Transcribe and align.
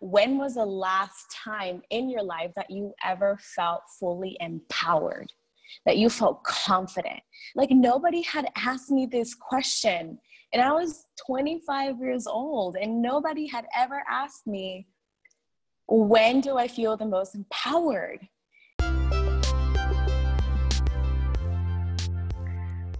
when 0.00 0.38
was 0.38 0.54
the 0.54 0.64
last 0.64 1.26
time 1.44 1.82
in 1.90 2.08
your 2.08 2.22
life 2.22 2.52
that 2.54 2.70
you 2.70 2.94
ever 3.04 3.36
felt 3.56 3.80
fully 3.98 4.36
empowered? 4.38 5.32
That 5.86 5.96
you 5.96 6.08
felt 6.08 6.44
confident? 6.44 7.18
Like 7.56 7.72
nobody 7.72 8.22
had 8.22 8.48
asked 8.56 8.92
me 8.92 9.06
this 9.06 9.34
question. 9.34 10.20
And 10.52 10.62
I 10.62 10.70
was 10.70 11.06
25 11.26 11.98
years 11.98 12.28
old, 12.28 12.76
and 12.76 13.02
nobody 13.02 13.48
had 13.48 13.66
ever 13.76 14.04
asked 14.08 14.46
me, 14.46 14.86
when 15.88 16.40
do 16.42 16.56
I 16.56 16.68
feel 16.68 16.96
the 16.96 17.04
most 17.04 17.34
empowered? 17.34 18.20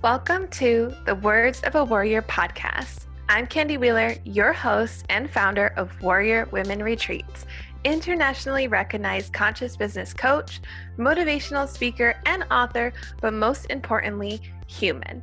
Welcome 0.03 0.49
to 0.49 0.93
the 1.07 1.15
Words 1.15 1.63
of 1.63 1.77
a 1.77 1.85
Warrior 1.85 2.23
podcast. 2.23 3.08
I'm 3.31 3.47
Candy 3.47 3.77
Wheeler, 3.77 4.15
your 4.25 4.55
host 4.55 5.05
and 5.11 5.31
founder 5.31 5.75
of 5.77 6.01
Warrior 6.01 6.49
Women 6.51 6.83
Retreats, 6.83 7.45
internationally 7.85 8.69
recognized 8.69 9.35
conscious 9.35 9.77
business 9.77 10.15
coach, 10.15 10.63
motivational 10.97 11.69
speaker, 11.69 12.15
and 12.25 12.45
author, 12.51 12.91
but 13.21 13.35
most 13.35 13.67
importantly, 13.69 14.41
human. 14.67 15.23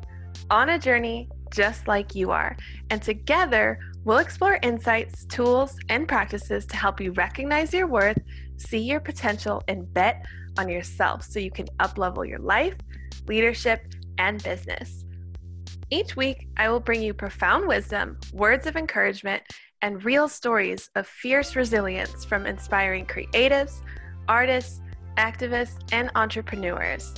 On 0.52 0.70
a 0.70 0.78
journey 0.78 1.30
just 1.52 1.88
like 1.88 2.14
you 2.14 2.30
are. 2.30 2.56
And 2.92 3.02
together, 3.02 3.80
we'll 4.04 4.20
explore 4.20 4.60
insights, 4.62 5.26
tools, 5.26 5.76
and 5.90 6.08
practices 6.08 6.68
to 6.68 6.78
help 6.78 7.02
you 7.02 7.12
recognize 7.14 7.74
your 7.74 7.88
worth, 7.88 8.20
see 8.58 8.84
your 8.84 9.00
potential, 9.00 9.64
and 9.68 9.92
bet 9.96 10.24
on 10.60 10.70
yourself 10.70 11.24
so 11.24 11.40
you 11.40 11.50
can 11.50 11.68
uplevel 11.80 12.28
your 12.28 12.40
life, 12.40 12.76
leadership, 13.26 13.82
and 14.20 14.44
business. 14.44 15.05
Each 15.92 16.16
week, 16.16 16.48
I 16.58 16.70
will 16.70 16.80
bring 16.80 17.04
you 17.04 17.14
profound 17.14 17.68
wisdom, 17.68 18.18
words 18.34 18.66
of 18.66 18.76
encouragement, 18.76 19.44
and 19.84 20.04
real 20.04 20.28
stories 20.28 20.90
of 20.96 21.06
fierce 21.06 21.56
resilience 21.56 22.26
from 22.26 22.48
inspiring 22.48 23.06
creatives, 23.06 23.82
artists, 24.28 24.82
activists, 25.18 25.78
and 25.92 26.10
entrepreneurs. 26.16 27.14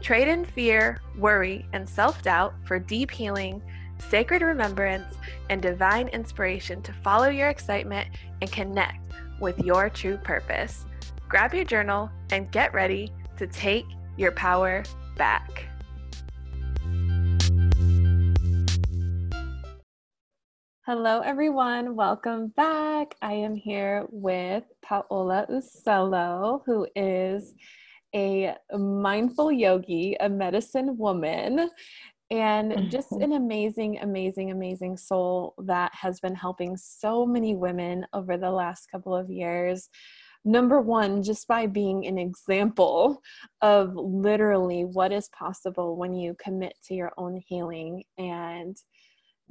Trade 0.00 0.28
in 0.28 0.44
fear, 0.44 1.00
worry, 1.18 1.66
and 1.72 1.88
self 1.88 2.22
doubt 2.22 2.54
for 2.64 2.78
deep 2.78 3.10
healing, 3.10 3.60
sacred 4.08 4.42
remembrance, 4.42 5.16
and 5.50 5.60
divine 5.60 6.06
inspiration 6.08 6.80
to 6.82 6.92
follow 6.92 7.28
your 7.28 7.48
excitement 7.48 8.08
and 8.40 8.52
connect 8.52 9.00
with 9.40 9.58
your 9.58 9.90
true 9.90 10.16
purpose. 10.16 10.84
Grab 11.28 11.54
your 11.54 11.64
journal 11.64 12.08
and 12.30 12.52
get 12.52 12.72
ready 12.72 13.12
to 13.36 13.48
take 13.48 13.86
your 14.16 14.30
power 14.30 14.84
back. 15.16 15.64
Hello, 20.84 21.20
everyone. 21.20 21.94
Welcome 21.94 22.48
back. 22.56 23.14
I 23.22 23.34
am 23.34 23.54
here 23.54 24.04
with 24.10 24.64
Paola 24.84 25.46
Uccello, 25.48 26.62
who 26.66 26.88
is 26.96 27.54
a 28.12 28.56
mindful 28.76 29.52
yogi, 29.52 30.16
a 30.18 30.28
medicine 30.28 30.98
woman, 30.98 31.70
and 32.32 32.90
just 32.90 33.12
an 33.20 33.34
amazing, 33.34 34.00
amazing, 34.00 34.50
amazing 34.50 34.96
soul 34.96 35.54
that 35.66 35.92
has 35.94 36.18
been 36.18 36.34
helping 36.34 36.76
so 36.76 37.24
many 37.24 37.54
women 37.54 38.04
over 38.12 38.36
the 38.36 38.50
last 38.50 38.90
couple 38.90 39.14
of 39.14 39.30
years. 39.30 39.88
Number 40.44 40.80
one, 40.80 41.22
just 41.22 41.46
by 41.46 41.68
being 41.68 42.08
an 42.08 42.18
example 42.18 43.22
of 43.60 43.94
literally 43.94 44.84
what 44.84 45.12
is 45.12 45.28
possible 45.28 45.96
when 45.96 46.12
you 46.12 46.34
commit 46.42 46.74
to 46.88 46.94
your 46.94 47.12
own 47.16 47.40
healing 47.46 48.02
and 48.18 48.76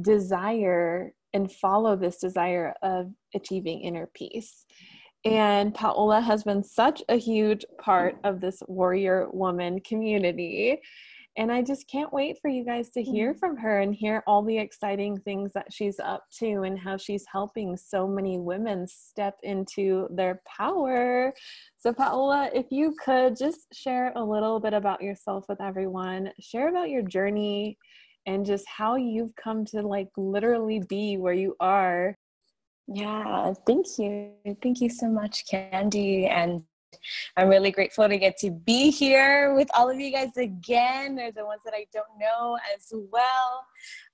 desire 0.02 1.14
and 1.34 1.52
follow 1.52 1.96
this 1.96 2.18
desire 2.18 2.74
of 2.82 3.12
achieving 3.34 3.82
inner 3.82 4.10
peace. 4.14 4.66
And 5.24 5.74
Paola 5.74 6.20
has 6.20 6.44
been 6.44 6.64
such 6.64 7.04
a 7.08 7.16
huge 7.16 7.64
part 7.80 8.18
of 8.24 8.42
this 8.42 8.62
warrior 8.68 9.28
woman 9.32 9.80
community. 9.82 10.80
And 11.38 11.50
I 11.50 11.62
just 11.62 11.88
can't 11.88 12.12
wait 12.12 12.40
for 12.42 12.50
you 12.50 12.66
guys 12.66 12.90
to 12.90 13.02
hear 13.02 13.32
mm-hmm. 13.32 13.40
from 13.40 13.58
her 13.58 13.80
and 13.80 13.96
hear 13.96 14.22
all 14.28 14.44
the 14.44 14.58
exciting 14.58 15.18
things 15.20 15.54
that 15.54 15.72
she's 15.72 15.98
up 16.00 16.26
to 16.40 16.64
and 16.64 16.78
how 16.78 16.98
she's 16.98 17.26
helping 17.32 17.78
so 17.78 18.06
many 18.06 18.38
women 18.38 18.86
step 18.88 19.38
into 19.44 20.08
their 20.12 20.42
power. 20.46 21.34
So, 21.78 21.94
Paola, 21.94 22.50
if 22.54 22.66
you 22.70 22.96
could 23.04 23.38
just 23.38 23.68
share 23.74 24.12
a 24.16 24.24
little 24.24 24.60
bit 24.60 24.74
about 24.74 25.02
yourself 25.02 25.46
with 25.48 25.62
everyone, 25.62 26.32
share 26.42 26.68
about 26.68 26.90
your 26.90 27.04
journey 27.04 27.78
and 28.26 28.46
just 28.46 28.66
how 28.68 28.96
you've 28.96 29.36
come 29.36 29.66
to 29.66 29.82
like 29.82 30.10
literally 30.18 30.80
be 30.88 31.18
where 31.18 31.34
you 31.34 31.56
are. 31.60 32.16
Yeah, 32.88 33.54
thank 33.66 33.86
you. 33.98 34.32
Thank 34.62 34.82
you 34.82 34.90
so 34.90 35.08
much, 35.08 35.48
Candy. 35.50 36.28
And 36.28 36.64
I'm 37.38 37.48
really 37.48 37.72
grateful 37.72 38.08
to 38.08 38.18
get 38.18 38.38
to 38.40 38.52
be 38.52 38.92
here 38.92 39.54
with 39.56 39.70
all 39.74 39.90
of 39.90 40.00
you 40.00 40.12
guys 40.12 40.36
again. 40.38 41.16
There's 41.16 41.36
the 41.36 41.46
ones 41.46 41.62
that 41.66 41.74
I 41.74 41.86
don't 41.94 42.06
know 42.20 42.58
as 42.76 42.92
well. 42.92 43.66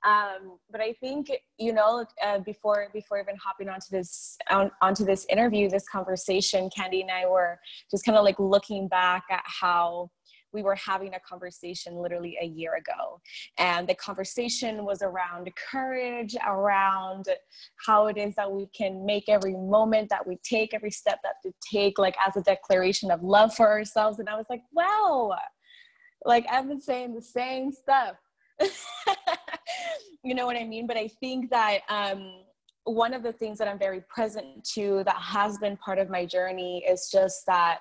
Um, 0.06 0.58
but 0.70 0.82
I 0.82 0.94
think 0.94 1.32
you 1.58 1.74
know 1.74 2.06
uh, 2.24 2.40
before 2.40 2.90
before 2.94 3.20
even 3.20 3.36
hopping 3.44 3.70
onto 3.70 3.88
this 3.92 4.38
on, 4.50 4.72
onto 4.82 5.06
this 5.06 5.26
interview, 5.30 5.70
this 5.70 5.88
conversation, 5.90 6.70
Candy 6.76 7.02
and 7.02 7.12
I 7.12 7.28
were 7.28 7.60
just 7.90 8.06
kind 8.06 8.18
of 8.18 8.24
like 8.24 8.40
looking 8.40 8.88
back 8.88 9.24
at 9.32 9.44
how 9.46 10.10
we 10.54 10.64
were 10.64 10.76
having 10.76 11.14
a 11.14 11.20
conversation 11.20 11.96
literally 11.96 12.38
a 12.42 12.46
year 12.46 12.76
ago. 12.76 13.22
And 13.58 13.88
the 13.88 13.96
conversation 13.96 14.86
was 14.86 15.02
around 15.02 15.50
courage, 15.72 16.36
around 16.46 17.28
how 17.86 18.08
it 18.08 18.18
is 18.18 18.36
that 18.36 18.52
we 18.52 18.68
can 18.76 19.06
make 19.06 19.30
every 19.30 19.54
moment 19.54 20.10
that 20.10 20.26
we 20.26 20.38
take, 20.44 20.74
every 20.74 20.92
step 20.92 21.20
that 21.24 21.36
we 21.44 21.52
take, 21.72 21.98
like 21.98 22.16
as 22.26 22.36
a 22.38 22.42
declaration 22.42 23.12
of 23.12 23.22
love 23.24 23.54
for 23.54 23.68
ourselves. 23.68 24.20
And 24.20 24.30
I 24.30 24.36
was 24.36 24.46
like, 24.50 24.62
wow, 24.74 25.36
like 26.26 26.46
I've 26.50 26.68
been 26.68 26.82
saying 26.82 27.14
the 27.14 27.22
same 27.22 27.72
stuff. 27.72 28.16
you 30.24 30.34
know 30.34 30.46
what 30.46 30.58
I 30.58 30.64
mean? 30.64 30.88
But 30.88 30.98
I 30.98 31.10
think 31.20 31.50
that 31.52 31.80
um, 31.90 32.44
one 32.86 33.14
of 33.14 33.22
the 33.22 33.34
things 33.34 33.58
that 33.60 33.68
I'm 33.68 33.80
very 33.80 34.02
present 34.10 34.64
to 34.74 35.04
that 35.06 35.18
has 35.18 35.58
been 35.58 35.78
part 35.78 36.00
of 36.00 36.10
my 36.10 36.26
journey 36.26 36.84
is 36.90 37.10
just 37.12 37.46
that 37.48 37.80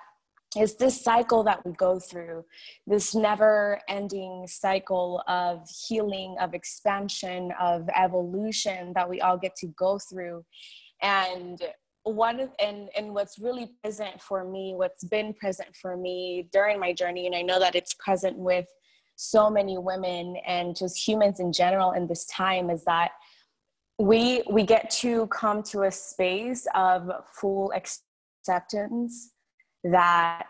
is 0.57 0.75
this 0.75 1.01
cycle 1.01 1.43
that 1.43 1.65
we 1.65 1.71
go 1.73 1.99
through, 1.99 2.43
this 2.85 3.13
never 3.13 3.79
ending 3.87 4.45
cycle 4.47 5.23
of 5.27 5.67
healing, 5.87 6.35
of 6.39 6.53
expansion, 6.53 7.51
of 7.59 7.87
evolution 7.95 8.93
that 8.93 9.09
we 9.09 9.21
all 9.21 9.37
get 9.37 9.55
to 9.57 9.67
go 9.67 9.99
through. 9.99 10.43
And 11.01 11.61
one 12.03 12.39
of 12.39 12.49
and 12.59 12.89
and 12.95 13.13
what's 13.13 13.37
really 13.37 13.69
present 13.83 14.21
for 14.21 14.45
me 14.45 14.73
what's 14.75 15.03
been 15.03 15.33
present 15.33 15.75
for 15.75 15.97
me 15.97 16.47
during 16.53 16.79
my 16.79 16.93
journey 16.93 17.25
and 17.25 17.35
i 17.35 17.41
know 17.41 17.59
that 17.59 17.75
it's 17.75 17.93
present 17.95 18.37
with 18.37 18.65
so 19.17 19.49
many 19.49 19.77
women 19.77 20.37
and 20.47 20.73
just 20.73 21.05
humans 21.05 21.41
in 21.41 21.51
general 21.51 21.91
in 21.91 22.07
this 22.07 22.25
time 22.27 22.69
is 22.69 22.83
that 22.85 23.11
we 23.99 24.41
we 24.49 24.63
get 24.63 24.89
to 24.89 25.27
come 25.27 25.61
to 25.61 25.83
a 25.83 25.91
space 25.91 26.65
of 26.75 27.11
full 27.33 27.73
acceptance 27.73 29.33
that 29.91 30.47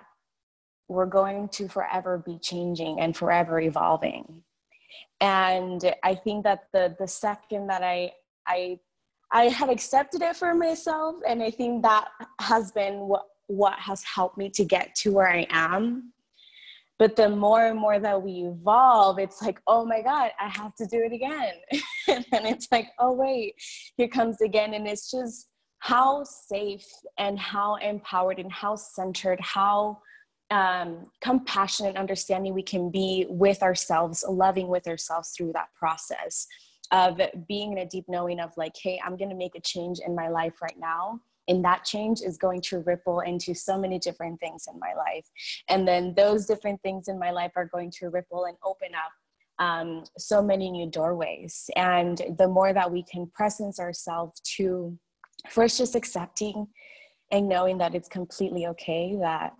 we're 0.87 1.05
going 1.05 1.49
to 1.49 1.67
forever 1.67 2.23
be 2.25 2.37
changing 2.39 2.99
and 2.99 3.15
forever 3.15 3.59
evolving. 3.59 4.43
And 5.19 5.93
i 6.03 6.13
think 6.13 6.43
that 6.43 6.65
the 6.73 6.95
the 6.99 7.07
second 7.07 7.67
that 7.67 7.83
i 7.83 8.11
i 8.45 8.79
i 9.31 9.45
have 9.45 9.69
accepted 9.69 10.21
it 10.21 10.35
for 10.35 10.53
myself 10.53 11.15
and 11.27 11.41
i 11.41 11.49
think 11.49 11.81
that 11.81 12.07
has 12.39 12.71
been 12.71 12.99
what 12.99 13.25
what 13.47 13.73
has 13.79 14.03
helped 14.03 14.37
me 14.37 14.49
to 14.51 14.63
get 14.63 14.93
to 14.95 15.11
where 15.11 15.29
i 15.29 15.45
am. 15.49 16.13
But 16.99 17.15
the 17.15 17.29
more 17.29 17.67
and 17.67 17.79
more 17.79 17.99
that 17.99 18.21
we 18.21 18.45
evolve 18.45 19.17
it's 19.17 19.41
like 19.41 19.59
oh 19.67 19.85
my 19.85 20.01
god 20.01 20.31
i 20.39 20.47
have 20.47 20.75
to 20.75 20.85
do 20.85 20.99
it 21.03 21.13
again. 21.13 21.53
And 22.31 22.45
it's 22.45 22.67
like 22.71 22.89
oh 22.99 23.11
wait 23.11 23.55
here 23.97 24.07
comes 24.07 24.39
again. 24.41 24.73
And 24.75 24.87
it's 24.87 25.09
just 25.11 25.49
how 25.79 26.23
safe 26.23 26.87
and 27.17 27.39
how 27.39 27.75
empowered 27.75 28.39
and 28.39 28.51
how 28.51 28.75
centered, 28.75 29.39
how 29.41 29.99
um, 30.49 31.07
compassionate, 31.21 31.95
understanding 31.97 32.53
we 32.53 32.63
can 32.63 32.89
be 32.89 33.25
with 33.29 33.61
ourselves, 33.61 34.23
loving 34.27 34.67
with 34.67 34.87
ourselves 34.87 35.31
through 35.35 35.53
that 35.53 35.67
process 35.77 36.47
of 36.91 37.19
being 37.47 37.73
in 37.73 37.79
a 37.79 37.85
deep 37.85 38.05
knowing 38.07 38.39
of 38.39 38.51
like, 38.55 38.73
hey, 38.81 38.99
I'm 39.05 39.17
going 39.17 39.29
to 39.29 39.35
make 39.35 39.55
a 39.55 39.61
change 39.61 39.99
in 40.05 40.15
my 40.15 40.29
life 40.29 40.61
right 40.61 40.77
now. 40.79 41.19
And 41.49 41.63
that 41.63 41.85
change 41.85 42.21
is 42.21 42.37
going 42.37 42.61
to 42.61 42.79
ripple 42.79 43.21
into 43.21 43.53
so 43.53 43.77
many 43.77 43.99
different 43.99 44.39
things 44.39 44.67
in 44.71 44.79
my 44.79 44.93
life. 44.93 45.25
And 45.69 45.87
then 45.87 46.13
those 46.15 46.45
different 46.45 46.81
things 46.81 47.07
in 47.07 47.17
my 47.19 47.31
life 47.31 47.51
are 47.55 47.65
going 47.65 47.91
to 47.99 48.09
ripple 48.09 48.45
and 48.45 48.57
open 48.65 48.89
up 48.95 49.11
um, 49.59 50.03
so 50.17 50.41
many 50.41 50.69
new 50.69 50.89
doorways. 50.89 51.69
And 51.75 52.21
the 52.37 52.47
more 52.47 52.73
that 52.73 52.91
we 52.91 53.03
can 53.03 53.27
presence 53.27 53.79
ourselves 53.79 54.39
to 54.57 54.97
first 55.49 55.77
just 55.77 55.95
accepting 55.95 56.67
and 57.31 57.49
knowing 57.49 57.77
that 57.77 57.95
it's 57.95 58.07
completely 58.07 58.67
okay 58.67 59.17
that 59.19 59.53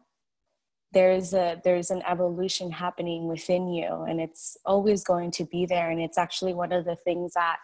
there's 0.93 1.33
a 1.33 1.59
there's 1.63 1.91
an 1.91 2.01
evolution 2.07 2.71
happening 2.71 3.27
within 3.27 3.67
you 3.67 4.05
and 4.07 4.21
it's 4.21 4.57
always 4.65 5.03
going 5.03 5.31
to 5.31 5.45
be 5.45 5.65
there. 5.65 5.91
And 5.91 6.01
it's 6.01 6.17
actually 6.17 6.53
one 6.53 6.71
of 6.71 6.85
the 6.85 6.95
things 6.95 7.33
that 7.33 7.57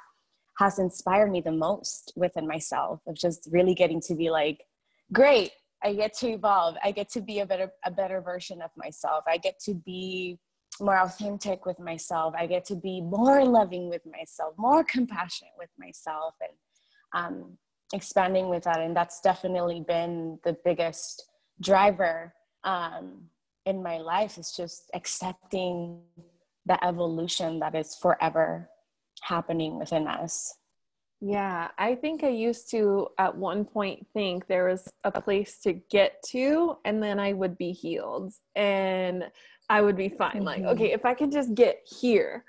has 0.60 0.78
inspired 0.78 1.32
me 1.32 1.42
the 1.42 1.52
most 1.52 2.12
within 2.16 2.48
myself 2.48 3.00
of 3.08 3.16
just 3.16 3.48
really 3.52 3.74
getting 3.74 4.02
to 4.02 4.14
be 4.14 4.30
like 4.30 4.64
great 5.12 5.52
i 5.84 5.94
get 5.94 6.14
to 6.18 6.28
evolve. 6.30 6.76
I 6.84 6.92
get 6.92 7.10
to 7.12 7.22
be 7.22 7.40
a 7.40 7.46
better 7.46 7.72
a 7.86 7.92
better 7.92 8.22
version 8.22 8.62
of 8.62 8.72
myself. 8.78 9.24
I 9.28 9.38
get 9.38 9.60
to 9.66 9.74
be 9.74 10.40
more 10.80 10.98
authentic 10.98 11.66
with 11.66 11.80
myself. 11.80 12.34
I 12.38 12.48
get 12.48 12.66
to 12.66 12.76
be 12.76 13.02
more 13.02 13.46
loving 13.46 13.90
with 13.90 14.06
myself 14.06 14.54
more 14.58 14.84
compassionate 14.84 15.54
with 15.58 15.70
myself. 15.78 16.36
And 16.42 16.56
um, 17.16 17.58
expanding 17.94 18.50
with 18.50 18.64
that 18.64 18.82
and 18.82 18.96
that's 18.96 19.22
definitely 19.22 19.82
been 19.82 20.40
the 20.44 20.58
biggest 20.66 21.28
driver 21.62 22.34
um, 22.64 23.22
in 23.66 23.82
my 23.82 23.98
life 23.98 24.38
is 24.38 24.52
just 24.52 24.90
accepting 24.94 26.00
the 26.66 26.84
evolution 26.84 27.60
that 27.60 27.76
is 27.76 27.96
forever 27.96 28.70
happening 29.22 29.80
within 29.80 30.08
us 30.08 30.56
yeah, 31.26 31.70
I 31.78 31.96
think 31.96 32.26
I 32.26 32.28
used 32.28 32.70
to 32.72 33.08
at 33.18 33.38
one 33.38 33.64
point 33.64 34.06
think 34.14 34.46
there 34.48 34.68
was 34.68 34.90
a 35.06 35.22
place 35.22 35.58
to 35.60 35.72
get 35.72 36.22
to 36.32 36.76
and 36.84 37.02
then 37.02 37.18
I 37.18 37.32
would 37.32 37.58
be 37.58 37.72
healed 37.72 38.34
and 38.58 39.32
I 39.70 39.80
would 39.80 39.96
be 39.96 40.10
fine. 40.10 40.34
Mm-hmm. 40.34 40.44
Like, 40.44 40.64
okay, 40.64 40.92
if 40.92 41.06
I 41.06 41.14
could 41.14 41.32
just 41.32 41.56
get 41.56 41.80
here, 41.86 42.44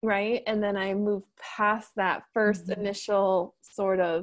right? 0.00 0.44
And 0.46 0.62
then 0.62 0.76
I 0.76 0.94
move 0.94 1.24
past 1.56 1.90
that 1.96 2.22
1st 2.36 2.66
mm-hmm. 2.66 2.80
initial 2.80 3.56
sort 3.62 3.98
of 3.98 4.22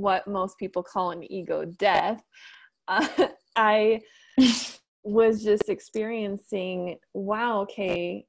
what 0.00 0.26
most 0.26 0.58
people 0.58 0.82
call 0.82 1.10
an 1.10 1.30
ego 1.30 1.64
death. 1.64 2.22
Uh, 2.86 3.06
I 3.56 4.00
was 5.02 5.42
just 5.42 5.68
experiencing, 5.68 6.96
wow, 7.14 7.62
okay, 7.62 8.26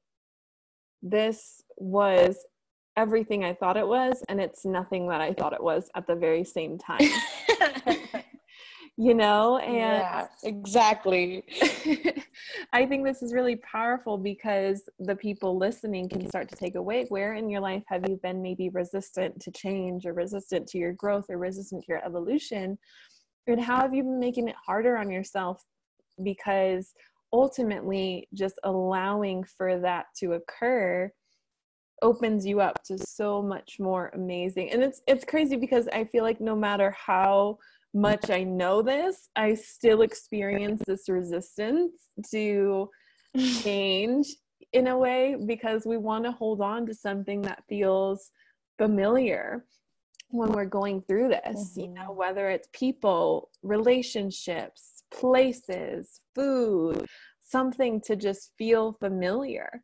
this 1.02 1.62
was 1.76 2.36
everything 2.96 3.44
I 3.44 3.54
thought 3.54 3.76
it 3.76 3.86
was, 3.86 4.22
and 4.28 4.40
it's 4.40 4.64
nothing 4.64 5.08
that 5.08 5.20
I 5.20 5.32
thought 5.32 5.52
it 5.52 5.62
was 5.62 5.88
at 5.94 6.06
the 6.06 6.14
very 6.14 6.44
same 6.44 6.78
time. 6.78 7.00
you 8.96 9.14
know, 9.14 9.58
and 9.58 9.76
yeah, 9.76 10.26
exactly. 10.44 11.44
I 12.72 12.86
think 12.86 13.04
this 13.04 13.22
is 13.22 13.32
really 13.32 13.56
powerful 13.56 14.18
because 14.18 14.82
the 14.98 15.16
people 15.16 15.56
listening 15.56 16.08
can 16.08 16.28
start 16.28 16.48
to 16.50 16.56
take 16.56 16.74
away 16.74 17.06
where 17.08 17.34
in 17.34 17.48
your 17.48 17.60
life 17.60 17.82
have 17.86 18.08
you 18.08 18.20
been 18.22 18.42
maybe 18.42 18.68
resistant 18.68 19.40
to 19.40 19.50
change 19.50 20.06
or 20.06 20.12
resistant 20.12 20.66
to 20.68 20.78
your 20.78 20.92
growth 20.92 21.26
or 21.30 21.38
resistant 21.38 21.82
to 21.84 21.92
your 21.92 22.04
evolution? 22.04 22.78
And 23.46 23.60
how 23.60 23.76
have 23.80 23.94
you 23.94 24.02
been 24.02 24.20
making 24.20 24.48
it 24.48 24.56
harder 24.66 24.96
on 24.96 25.10
yourself 25.10 25.62
because 26.22 26.92
ultimately 27.32 28.28
just 28.34 28.58
allowing 28.64 29.44
for 29.44 29.78
that 29.80 30.06
to 30.18 30.34
occur 30.34 31.10
opens 32.02 32.46
you 32.46 32.60
up 32.60 32.82
to 32.84 32.98
so 32.98 33.42
much 33.42 33.76
more 33.78 34.10
amazing 34.14 34.70
and 34.70 34.82
it's 34.82 35.02
it's 35.06 35.24
crazy 35.24 35.54
because 35.54 35.86
i 35.92 36.02
feel 36.02 36.24
like 36.24 36.40
no 36.40 36.56
matter 36.56 36.90
how 36.92 37.58
much 37.94 38.30
i 38.30 38.42
know 38.42 38.82
this 38.82 39.28
i 39.36 39.54
still 39.54 40.02
experience 40.02 40.80
this 40.86 41.08
resistance 41.08 41.92
to 42.30 42.88
change 43.62 44.28
in 44.72 44.88
a 44.88 44.98
way 44.98 45.36
because 45.46 45.84
we 45.84 45.96
want 45.96 46.24
to 46.24 46.32
hold 46.32 46.60
on 46.60 46.86
to 46.86 46.94
something 46.94 47.42
that 47.42 47.62
feels 47.68 48.30
familiar 48.78 49.64
when 50.28 50.52
we're 50.52 50.64
going 50.64 51.02
through 51.02 51.28
this 51.28 51.72
mm-hmm. 51.72 51.80
you 51.80 51.88
know 51.88 52.12
whether 52.12 52.48
it's 52.50 52.68
people 52.72 53.50
relationships 53.62 55.02
places 55.12 56.20
food 56.34 57.04
something 57.40 58.00
to 58.00 58.14
just 58.14 58.52
feel 58.56 58.92
familiar 59.00 59.82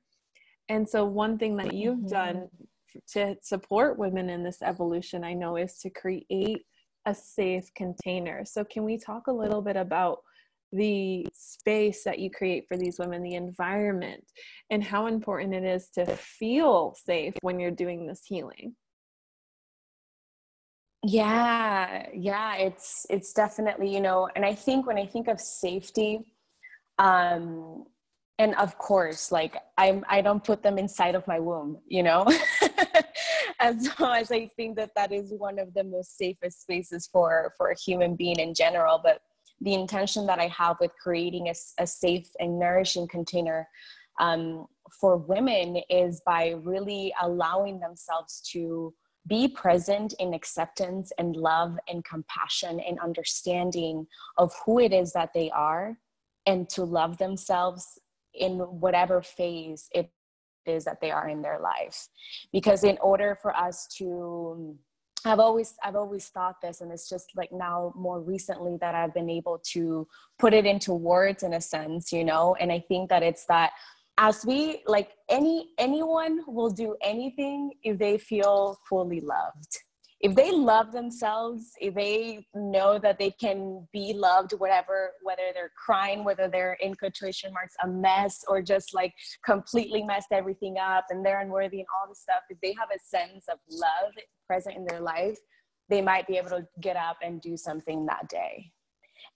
and 0.69 0.89
so, 0.89 1.05
one 1.05 1.39
thing 1.39 1.57
that 1.57 1.75
you've 1.75 1.99
mm-hmm. 1.99 2.09
done 2.09 2.49
to 3.13 3.37
support 3.43 3.99
women 3.99 4.31
in 4.31 4.43
this 4.43 4.63
evolution, 4.63 5.23
I 5.23 5.35
know, 5.35 5.57
is 5.57 5.79
to 5.81 5.91
create 5.91 6.65
a 7.07 7.15
safe 7.15 7.73
container. 7.75 8.45
So, 8.45 8.65
can 8.65 8.85
we 8.85 8.99
talk 8.99 9.27
a 9.27 9.33
little 9.33 9.63
bit 9.63 9.77
about 9.77 10.19
the 10.73 11.27
space 11.33 12.03
that 12.05 12.19
you 12.19 12.31
create 12.31 12.67
for 12.69 12.77
these 12.77 12.99
women, 12.99 13.23
the 13.23 13.35
environment, 13.35 14.25
and 14.71 14.83
how 14.83 15.07
important 15.07 15.55
it 15.55 15.65
is 15.65 15.89
to 15.95 16.05
feel 16.17 16.95
safe 17.05 17.35
when 17.41 17.59
you're 17.59 17.71
doing 17.71 18.07
this 18.07 18.23
healing? 18.27 18.75
Yeah, 21.05 22.09
yeah, 22.13 22.57
it's 22.57 23.07
it's 23.09 23.33
definitely, 23.33 23.95
you 23.95 24.01
know, 24.01 24.29
and 24.35 24.45
I 24.45 24.55
think 24.55 24.87
when 24.87 24.99
I 24.99 25.07
think 25.07 25.29
of 25.29 25.41
safety, 25.41 26.33
um, 26.99 27.87
and 28.39 28.55
of 28.57 28.77
course 28.79 29.33
like 29.33 29.57
i'm 29.79 30.05
i 30.09 30.21
don't 30.21 30.45
put 30.45 30.63
them 30.63 30.79
inside 30.79 31.15
of 31.15 31.27
my 31.27 31.39
womb 31.39 31.79
you 31.87 32.03
know 32.03 32.27
as 33.67 33.89
as 33.99 34.31
i 34.31 34.47
think 34.57 34.77
that 34.77 34.91
that 34.95 35.13
is 35.13 35.33
one 35.33 35.59
of 35.59 35.73
the 35.75 35.85
most 35.85 36.17
safest 36.17 36.63
spaces 36.63 37.09
for 37.13 37.53
for 37.57 37.71
a 37.71 37.79
human 37.79 38.15
being 38.17 38.39
in 38.39 38.55
general 38.55 39.01
but 39.03 39.21
the 39.61 39.75
intention 39.75 40.27
that 40.27 40.39
i 40.39 40.49
have 40.49 40.77
with 40.81 40.93
creating 41.03 41.49
a, 41.49 41.55
a 41.83 41.87
safe 41.87 42.29
and 42.41 42.59
nourishing 42.59 43.09
container 43.09 43.69
um, 44.19 44.67
for 45.01 45.17
women 45.17 45.83
is 45.91 46.23
by 46.25 46.55
really 46.63 47.13
allowing 47.21 47.81
themselves 47.81 48.41
to 48.53 48.95
be 49.27 49.49
present 49.49 50.15
in 50.21 50.33
acceptance 50.33 51.13
and 51.19 51.37
love 51.37 51.77
and 51.89 52.05
compassion 52.05 52.81
and 52.81 52.99
understanding 53.01 54.07
of 54.39 54.55
who 54.65 54.79
it 54.79 54.93
is 54.93 55.13
that 55.13 55.31
they 55.35 55.51
are 55.51 55.99
and 56.47 56.69
to 56.71 56.85
love 56.85 57.19
themselves 57.19 57.99
in 58.33 58.59
whatever 58.59 59.21
phase 59.21 59.89
it 59.93 60.11
is 60.67 60.85
that 60.85 61.01
they 61.01 61.11
are 61.11 61.29
in 61.29 61.43
their 61.43 61.59
life 61.59 62.09
because 62.53 62.85
in 62.85 62.99
order 62.99 63.39
for 63.41 63.55
us 63.57 63.87
to 63.99 64.77
I've 65.25 65.41
always 65.41 65.75
I've 65.83 65.97
always 65.97 66.29
thought 66.29 66.61
this 66.63 66.81
and 66.81 66.93
it's 66.93 67.09
just 67.09 67.31
like 67.37 67.51
now 67.51 67.93
more 67.97 68.21
recently 68.21 68.77
that 68.81 68.95
I've 68.95 69.15
been 69.15 69.31
able 69.31 69.61
to 69.73 70.07
put 70.39 70.55
it 70.55 70.67
into 70.67 70.93
words 70.93 71.43
in 71.43 71.55
a 71.55 71.61
sense, 71.61 72.13
you 72.13 72.25
know, 72.25 72.55
and 72.61 72.71
I 72.71 72.85
think 72.87 73.09
that 73.11 73.23
it's 73.23 73.45
that 73.47 73.73
as 74.19 74.47
we 74.47 74.83
like 74.87 75.11
any 75.29 75.71
anyone 75.79 76.41
will 76.47 76.71
do 76.71 76.97
anything 77.03 77.73
if 77.83 77.99
they 77.99 78.19
feel 78.19 78.79
fully 78.89 79.21
loved 79.21 79.79
if 80.27 80.35
they 80.35 80.51
love 80.51 80.91
themselves, 80.91 81.71
if 81.81 81.95
they 81.95 82.45
know 82.53 82.99
that 82.99 83.17
they 83.17 83.31
can 83.31 83.87
be 83.93 84.13
loved, 84.13 84.55
whatever, 84.59 85.13
whether 85.23 85.53
they're 85.55 85.71
crying, 85.77 86.25
whether 86.25 86.49
they're 86.49 86.77
in 86.81 86.97
quotation 86.97 87.53
marks 87.53 87.75
a 87.85 87.87
mess 87.87 88.45
or 88.49 88.61
just 88.61 88.93
like 88.93 89.15
completely 89.45 90.03
messed 90.03 90.33
everything 90.33 90.79
up 90.79 91.05
and 91.11 91.25
they're 91.25 91.41
unworthy 91.41 91.79
and 91.79 91.87
all 91.97 92.09
this 92.09 92.19
stuff, 92.19 92.41
if 92.51 92.59
they 92.61 92.75
have 92.77 92.89
a 92.91 92.99
sense 92.99 93.45
of 93.49 93.61
love 93.71 94.13
present 94.49 94.77
in 94.77 94.85
their 94.85 94.99
life, 94.99 95.39
they 95.89 96.03
might 96.03 96.27
be 96.27 96.37
able 96.37 96.51
to 96.51 96.67
get 96.81 96.97
up 96.97 97.19
and 97.23 97.41
do 97.41 97.57
something 97.57 98.05
that 98.07 98.29
day. 98.29 98.73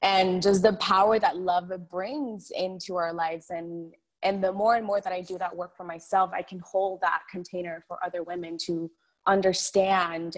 And 0.02 0.42
just 0.42 0.64
the 0.64 0.72
power 0.72 1.20
that 1.20 1.36
love 1.36 1.70
brings 1.88 2.50
into 2.50 2.96
our 2.96 3.12
lives 3.12 3.46
and 3.50 3.94
and 4.22 4.44
the 4.44 4.52
more 4.52 4.74
and 4.74 4.84
more 4.84 5.00
that 5.00 5.14
I 5.14 5.22
do 5.22 5.38
that 5.38 5.56
work 5.56 5.74
for 5.76 5.84
myself, 5.84 6.30
I 6.34 6.42
can 6.42 6.58
hold 6.58 7.00
that 7.00 7.22
container 7.30 7.82
for 7.88 7.96
other 8.04 8.22
women 8.22 8.58
to 8.66 8.90
understand 9.26 10.36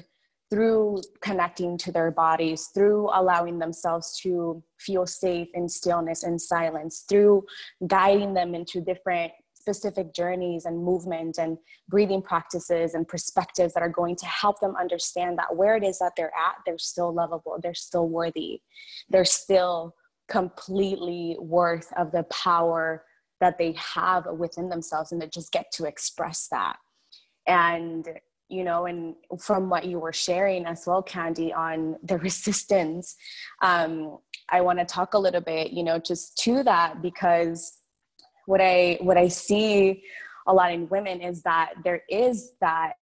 through 0.52 1.00
connecting 1.22 1.78
to 1.78 1.90
their 1.90 2.10
bodies, 2.10 2.66
through 2.74 3.08
allowing 3.14 3.58
themselves 3.58 4.20
to 4.20 4.62
feel 4.78 5.06
safe 5.06 5.48
in 5.54 5.66
stillness 5.66 6.24
and 6.24 6.38
silence, 6.38 7.06
through 7.08 7.42
guiding 7.86 8.34
them 8.34 8.54
into 8.54 8.82
different 8.82 9.32
specific 9.54 10.12
journeys 10.12 10.66
and 10.66 10.76
movement 10.76 11.38
and 11.38 11.56
breathing 11.88 12.20
practices 12.20 12.92
and 12.92 13.08
perspectives 13.08 13.72
that 13.72 13.82
are 13.82 13.88
going 13.88 14.14
to 14.14 14.26
help 14.26 14.60
them 14.60 14.76
understand 14.78 15.38
that 15.38 15.56
where 15.56 15.74
it 15.74 15.82
is 15.82 15.98
that 16.00 16.12
they're 16.18 16.32
at, 16.36 16.56
they're 16.66 16.76
still 16.76 17.14
lovable, 17.14 17.58
they're 17.62 17.72
still 17.72 18.10
worthy, 18.10 18.60
they're 19.08 19.24
still 19.24 19.94
completely 20.28 21.34
worth 21.40 21.90
of 21.96 22.12
the 22.12 22.24
power 22.24 23.06
that 23.40 23.56
they 23.56 23.74
have 23.94 24.26
within 24.36 24.68
themselves 24.68 25.12
and 25.12 25.22
they 25.22 25.28
just 25.28 25.50
get 25.50 25.72
to 25.72 25.86
express 25.86 26.46
that. 26.50 26.76
And 27.46 28.06
you 28.52 28.64
know, 28.64 28.86
and 28.86 29.14
from 29.40 29.70
what 29.70 29.86
you 29.86 29.98
were 29.98 30.12
sharing 30.12 30.66
as 30.66 30.84
well, 30.86 31.02
Candy, 31.02 31.52
on 31.52 31.96
the 32.02 32.18
resistance, 32.28 33.16
um, 33.62 34.18
I 34.50 34.60
want 34.60 34.78
to 34.78 34.84
talk 34.84 35.14
a 35.14 35.18
little 35.18 35.40
bit, 35.40 35.72
you 35.72 35.82
know, 35.82 35.98
just 35.98 36.36
to 36.38 36.62
that 36.64 37.00
because 37.00 37.78
what 38.46 38.60
I 38.60 38.98
what 39.00 39.16
I 39.16 39.28
see 39.28 40.02
a 40.46 40.52
lot 40.52 40.72
in 40.72 40.88
women 40.88 41.20
is 41.20 41.42
that 41.42 41.74
there 41.84 42.02
is 42.10 42.52
that 42.60 42.94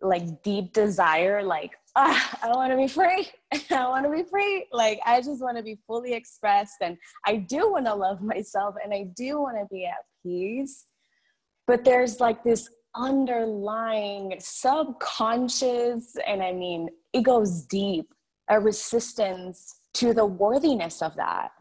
like 0.00 0.42
deep 0.42 0.72
desire, 0.72 1.42
like 1.42 1.72
ah, 1.96 2.38
I 2.42 2.48
want 2.48 2.70
to 2.70 2.76
be 2.76 2.86
free. 2.86 3.28
I 3.70 3.88
want 3.88 4.04
to 4.04 4.10
be 4.10 4.22
free. 4.22 4.66
Like 4.72 5.00
I 5.04 5.20
just 5.20 5.42
want 5.42 5.56
to 5.56 5.62
be 5.62 5.78
fully 5.86 6.14
expressed, 6.14 6.76
and 6.80 6.96
I 7.26 7.36
do 7.36 7.72
want 7.72 7.86
to 7.86 7.94
love 7.94 8.22
myself, 8.22 8.76
and 8.82 8.94
I 8.94 9.08
do 9.16 9.40
want 9.40 9.56
to 9.56 9.66
be 9.74 9.86
at 9.86 10.04
peace. 10.22 10.86
But 11.66 11.84
there's 11.84 12.20
like 12.20 12.44
this 12.44 12.70
underlying 12.94 14.34
subconscious, 14.38 16.16
and 16.26 16.42
I 16.42 16.52
mean, 16.52 16.88
it 17.12 17.22
goes 17.22 17.62
deep, 17.62 18.12
a 18.48 18.60
resistance 18.60 19.80
to 19.94 20.14
the 20.14 20.26
worthiness 20.26 21.02
of 21.02 21.14
that, 21.16 21.52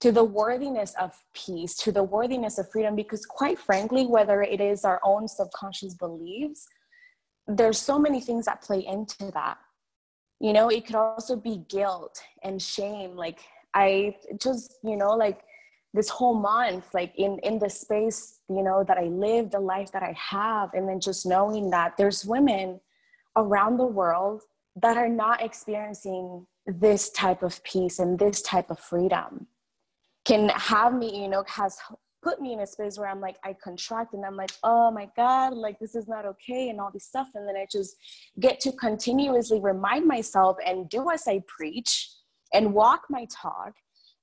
to 0.00 0.12
the 0.12 0.24
worthiness 0.24 0.94
of 1.00 1.12
peace, 1.34 1.74
to 1.76 1.92
the 1.92 2.02
worthiness 2.02 2.58
of 2.58 2.70
freedom. 2.70 2.96
Because, 2.96 3.26
quite 3.26 3.58
frankly, 3.58 4.06
whether 4.06 4.42
it 4.42 4.60
is 4.60 4.84
our 4.84 5.00
own 5.04 5.28
subconscious 5.28 5.94
beliefs, 5.94 6.66
there's 7.46 7.80
so 7.80 7.98
many 7.98 8.20
things 8.20 8.44
that 8.46 8.62
play 8.62 8.84
into 8.86 9.30
that. 9.32 9.58
you 10.40 10.52
know 10.52 10.68
it 10.68 10.86
could 10.86 10.94
also 10.94 11.36
be 11.36 11.64
guilt 11.68 12.20
and 12.44 12.60
shame 12.62 13.16
like 13.16 13.40
i 13.74 14.14
just 14.40 14.76
you 14.84 14.96
know 14.96 15.10
like 15.10 15.40
this 15.94 16.08
whole 16.08 16.34
month 16.34 16.92
like 16.92 17.12
in 17.16 17.38
in 17.42 17.58
the 17.58 17.68
space 17.68 18.40
you 18.48 18.62
know 18.62 18.84
that 18.86 18.98
i 18.98 19.04
live 19.04 19.50
the 19.50 19.60
life 19.60 19.90
that 19.92 20.02
i 20.02 20.14
have 20.16 20.70
and 20.74 20.88
then 20.88 21.00
just 21.00 21.26
knowing 21.26 21.70
that 21.70 21.96
there's 21.96 22.24
women 22.24 22.80
around 23.36 23.76
the 23.76 23.86
world 23.86 24.42
that 24.76 24.96
are 24.96 25.08
not 25.08 25.42
experiencing 25.42 26.46
this 26.66 27.10
type 27.10 27.42
of 27.42 27.62
peace 27.64 27.98
and 27.98 28.18
this 28.18 28.42
type 28.42 28.70
of 28.70 28.78
freedom 28.78 29.46
can 30.24 30.50
have 30.50 30.94
me 30.94 31.22
you 31.22 31.28
know 31.28 31.42
has 31.46 31.78
put 32.22 32.40
me 32.40 32.52
in 32.52 32.60
a 32.60 32.66
space 32.66 32.98
where 32.98 33.08
i'm 33.08 33.20
like 33.20 33.36
i 33.44 33.54
contract 33.54 34.12
and 34.12 34.24
i'm 34.26 34.36
like 34.36 34.52
oh 34.64 34.90
my 34.90 35.08
god 35.16 35.54
like 35.54 35.78
this 35.78 35.94
is 35.94 36.06
not 36.06 36.26
okay 36.26 36.68
and 36.68 36.80
all 36.80 36.90
this 36.92 37.06
stuff 37.06 37.28
and 37.34 37.48
then 37.48 37.56
i 37.56 37.66
just 37.70 37.96
get 38.40 38.60
to 38.60 38.72
continuously 38.72 39.60
remind 39.60 40.06
myself 40.06 40.56
and 40.66 40.90
do 40.90 41.10
as 41.10 41.26
i 41.26 41.42
preach 41.46 42.10
and 42.52 42.74
walk 42.74 43.04
my 43.08 43.26
talk 43.30 43.72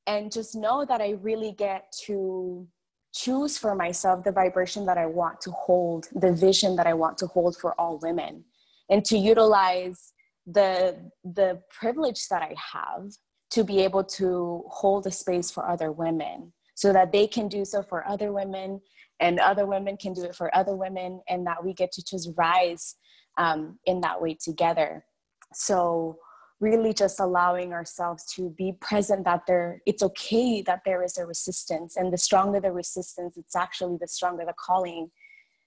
and 0.08 0.32
just 0.32 0.56
know 0.56 0.86
that 0.86 1.02
I 1.02 1.12
really 1.22 1.52
get 1.52 1.92
to 2.06 2.68
choose 3.14 3.58
for 3.58 3.76
myself 3.76 4.24
the 4.24 4.32
vibration 4.32 4.86
that 4.86 4.98
I 4.98 5.06
want 5.06 5.40
to 5.42 5.52
hold, 5.52 6.08
the 6.14 6.34
vision 6.34 6.76
that 6.76 6.88
I 6.88 6.94
want 6.94 7.18
to 7.20 7.28
hold 7.28 7.58
for 7.58 7.80
all 7.80 8.00
women, 8.02 8.44
and 8.90 9.04
to 9.06 9.18
utilize 9.18 10.14
the 10.46 11.12
the 11.24 11.62
privilege 11.72 12.28
that 12.30 12.42
I 12.42 12.54
have 12.74 13.10
to 13.52 13.64
be 13.64 13.80
able 13.82 14.04
to 14.04 14.64
hold 14.68 15.08
a 15.08 15.12
space 15.12 15.50
for 15.50 15.68
other 15.68 15.92
women 15.92 16.52
so 16.76 16.92
that 16.92 17.12
they 17.12 17.26
can 17.26 17.48
do 17.48 17.64
so 17.64 17.82
for 17.82 18.08
other 18.08 18.32
women 18.32 18.82
and 19.20 19.40
other 19.40 19.66
women 19.66 19.96
can 19.98 20.14
do 20.14 20.24
it 20.24 20.36
for 20.36 20.56
other 20.56 20.76
women 20.76 21.22
and 21.30 21.48
that 21.48 21.64
we 21.64 21.74
get 21.74 21.92
to 21.94 22.04
just 22.04 22.30
rise 22.38 22.96
um, 23.38 23.80
in 23.86 24.02
that 24.02 24.22
way 24.22 24.38
together. 24.40 25.06
So 25.54 26.18
really 26.66 26.94
just 26.94 27.20
allowing 27.20 27.70
ourselves 27.80 28.22
to 28.36 28.42
be 28.62 28.74
present 28.90 29.24
that 29.30 29.42
there 29.46 29.82
it's 29.86 30.04
okay 30.10 30.62
that 30.70 30.82
there 30.86 31.02
is 31.08 31.18
a 31.18 31.26
resistance 31.26 31.92
and 31.96 32.12
the 32.14 32.18
stronger 32.28 32.60
the 32.60 32.72
resistance 32.72 33.38
it's 33.38 33.56
actually 33.56 33.98
the 34.02 34.08
stronger 34.08 34.44
the 34.46 34.54
calling 34.68 35.04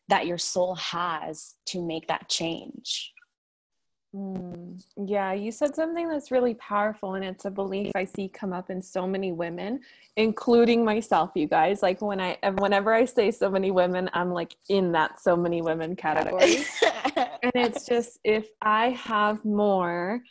that 0.09 0.27
your 0.27 0.39
soul 0.39 0.75
has 0.75 1.55
to 1.67 1.83
make 1.83 2.09
that 2.09 2.29
change. 2.29 3.13
Mm, 4.17 4.83
yeah 5.07 5.35
you 5.35 5.53
said 5.53 5.77
something 5.77 6.09
that's 6.09 6.31
really 6.31 6.55
powerful 6.55 7.17
and 7.17 7.23
it's 7.23 7.45
a 7.45 7.51
belief 7.51 7.93
i 7.95 8.07
see 8.07 8.27
come 8.27 8.55
up 8.55 8.71
in 8.71 8.81
so 8.81 9.07
many 9.07 9.33
women 9.33 9.81
including 10.17 10.83
myself 10.83 11.31
you 11.35 11.47
guys. 11.47 11.83
Like 11.83 12.01
when 12.01 12.19
i 12.19 12.39
whenever 12.57 12.95
i 12.95 13.05
say 13.05 13.31
so 13.31 13.51
many 13.51 13.71
women 13.71 14.09
i'm 14.15 14.33
like 14.33 14.57
in 14.71 14.93
that 14.93 15.21
so 15.21 15.37
many 15.37 15.61
women 15.61 15.95
category. 15.95 16.65
And 17.43 17.53
it's 17.55 17.85
just 17.85 18.19
if 18.25 18.49
i 18.63 18.91
have 18.91 19.45
more 19.45 20.23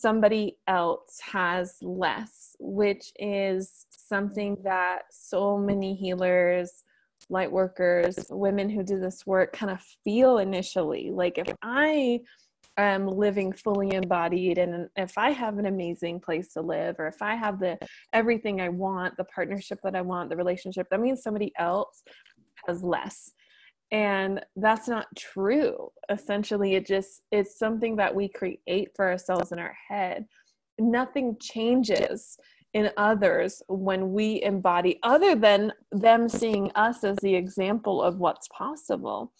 somebody 0.00 0.56
else 0.66 1.20
has 1.20 1.76
less, 1.82 2.56
which 2.58 3.12
is 3.18 3.86
something 3.90 4.56
that 4.64 5.02
so 5.10 5.58
many 5.58 5.94
healers, 5.94 6.84
light 7.28 7.50
workers, 7.50 8.16
women 8.30 8.68
who 8.68 8.82
do 8.82 8.98
this 8.98 9.26
work 9.26 9.52
kind 9.52 9.70
of 9.70 9.80
feel 10.04 10.38
initially. 10.38 11.10
Like 11.10 11.38
if 11.38 11.52
I 11.62 12.20
am 12.76 13.06
living 13.06 13.52
fully 13.52 13.92
embodied 13.92 14.58
and 14.58 14.88
if 14.96 15.18
I 15.18 15.30
have 15.30 15.58
an 15.58 15.66
amazing 15.66 16.20
place 16.20 16.52
to 16.54 16.62
live 16.62 16.96
or 16.98 17.06
if 17.06 17.20
I 17.20 17.34
have 17.34 17.60
the 17.60 17.78
everything 18.12 18.60
I 18.60 18.70
want, 18.70 19.16
the 19.16 19.24
partnership 19.24 19.80
that 19.84 19.94
I 19.94 20.00
want, 20.00 20.30
the 20.30 20.36
relationship, 20.36 20.88
that 20.90 21.00
means 21.00 21.22
somebody 21.22 21.52
else 21.58 22.02
has 22.66 22.82
less 22.82 23.32
and 23.92 24.44
that's 24.56 24.88
not 24.88 25.06
true 25.16 25.90
essentially 26.10 26.74
it 26.74 26.86
just 26.86 27.22
it's 27.32 27.58
something 27.58 27.96
that 27.96 28.14
we 28.14 28.28
create 28.28 28.90
for 28.94 29.10
ourselves 29.10 29.52
in 29.52 29.58
our 29.58 29.76
head 29.88 30.26
nothing 30.78 31.36
changes 31.40 32.38
in 32.72 32.90
others 32.96 33.62
when 33.68 34.12
we 34.12 34.40
embody 34.42 34.98
other 35.02 35.34
than 35.34 35.72
them 35.90 36.28
seeing 36.28 36.70
us 36.76 37.02
as 37.02 37.16
the 37.16 37.34
example 37.34 38.00
of 38.00 38.18
what's 38.18 38.48
possible 38.48 39.32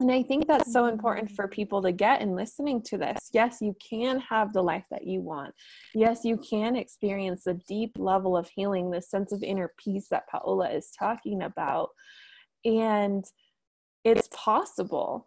and 0.00 0.10
I 0.10 0.22
think 0.22 0.46
that's 0.46 0.72
so 0.72 0.86
important 0.86 1.30
for 1.30 1.46
people 1.46 1.82
to 1.82 1.92
get 1.92 2.22
in 2.22 2.34
listening 2.34 2.80
to 2.84 2.96
this. 2.96 3.18
Yes, 3.32 3.58
you 3.60 3.76
can 3.86 4.18
have 4.20 4.54
the 4.54 4.62
life 4.62 4.86
that 4.90 5.06
you 5.06 5.20
want. 5.20 5.54
Yes, 5.94 6.24
you 6.24 6.38
can 6.38 6.74
experience 6.74 7.46
a 7.46 7.58
deep 7.68 7.92
level 7.98 8.34
of 8.34 8.48
healing, 8.48 8.90
the 8.90 9.02
sense 9.02 9.30
of 9.30 9.42
inner 9.42 9.74
peace 9.76 10.08
that 10.10 10.26
Paola 10.28 10.70
is 10.70 10.90
talking 10.98 11.42
about. 11.42 11.90
And 12.64 13.26
it's 14.04 14.28
possible. 14.32 15.26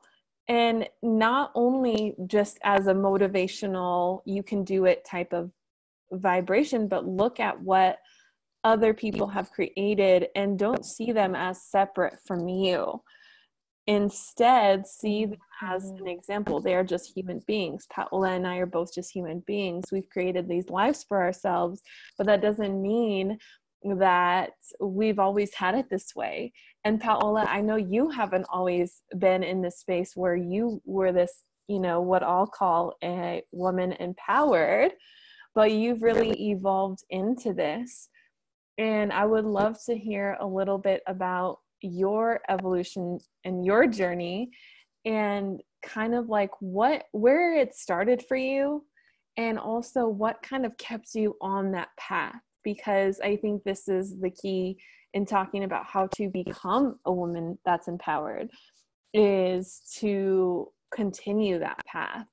And 0.50 0.88
not 1.02 1.52
only 1.56 2.16
just 2.28 2.60
as 2.64 2.88
a 2.88 2.94
motivational 2.94 4.22
you 4.26 4.44
can 4.44 4.64
do 4.64 4.86
it 4.86 5.06
type 5.06 5.32
of 5.32 5.52
vibration 6.12 6.88
but 6.88 7.08
look 7.08 7.40
at 7.40 7.60
what 7.62 8.00
other 8.64 8.94
people 8.94 9.28
have 9.28 9.52
created 9.52 10.28
and 10.36 10.58
don't 10.58 10.86
see 10.86 11.12
them 11.12 11.36
as 11.36 11.64
separate 11.64 12.18
from 12.26 12.48
you. 12.48 13.02
Instead 13.88 14.88
see 14.88 15.26
them 15.26 15.40
as 15.62 15.86
an 15.86 15.98
mm-hmm. 15.98 16.08
example. 16.08 16.62
They 16.62 16.74
are 16.74 16.86
just 16.86 17.12
human 17.16 17.42
beings. 17.48 17.86
Paola 17.92 18.32
and 18.32 18.48
i 18.48 18.58
are 18.58 18.66
both 18.66 18.94
just 18.94 19.12
human 19.12 19.44
beings. 19.46 19.86
We've 19.92 20.10
created 20.10 20.48
these 20.48 20.70
lives 20.70 21.06
for 21.08 21.22
ourselves 21.22 21.82
but 22.18 22.28
that 22.28 22.42
doesn't 22.42 22.82
mean 22.82 23.38
that 23.84 24.52
we've 24.80 25.20
always 25.20 25.54
had 25.54 25.76
it 25.76 25.90
this 25.90 26.16
way. 26.16 26.54
And 26.84 27.00
Paola, 27.00 27.46
I 27.48 27.62
know 27.62 27.76
you 27.76 28.10
haven't 28.10 28.46
always 28.50 29.02
been 29.18 29.44
in 29.44 29.62
this 29.62 29.80
space 29.80 30.16
where 30.16 30.36
you 30.36 30.82
were 30.86 31.12
this, 31.12 31.44
you 31.68 31.80
know, 31.80 32.02
what 32.02 32.24
I'll 32.24 32.48
call 32.48 32.96
a 33.04 33.44
woman 33.52 33.94
empowered, 33.94 34.94
but 35.56 35.72
you've 35.72 36.02
really 36.02 36.32
evolved 36.52 37.04
into 37.10 37.54
this. 37.54 38.10
And 38.78 39.14
I 39.14 39.26
would 39.26 39.46
love 39.46 39.78
to 39.86 39.98
hear 39.98 40.38
a 40.40 40.48
little 40.48 40.78
bit 40.78 41.04
about 41.08 41.60
your 41.82 42.42
evolution 42.50 43.20
and 43.44 43.66
your 43.66 43.86
journey 43.88 44.50
and 45.06 45.62
kind 45.84 46.16
of 46.16 46.30
like 46.30 46.52
what 46.62 47.04
where 47.12 47.56
it 47.56 47.76
started 47.76 48.24
for 48.26 48.38
you 48.38 48.86
and 49.36 49.60
also 49.60 50.08
what 50.08 50.42
kind 50.42 50.66
of 50.66 50.78
kept 50.78 51.14
you 51.14 51.36
on 51.42 51.72
that 51.72 51.90
path 51.98 52.40
because 52.64 53.20
I 53.22 53.36
think 53.38 53.64
this 53.64 53.88
is 53.88 54.20
the 54.20 54.30
key 54.30 54.78
in 55.14 55.26
talking 55.26 55.64
about 55.64 55.86
how 55.86 56.08
to 56.16 56.30
become 56.30 57.00
a 57.06 57.14
woman 57.14 57.58
that's 57.66 57.88
empowered 57.88 58.50
is 59.14 59.82
to 60.00 60.70
continue 60.94 61.60
that 61.60 61.80
path. 61.86 62.26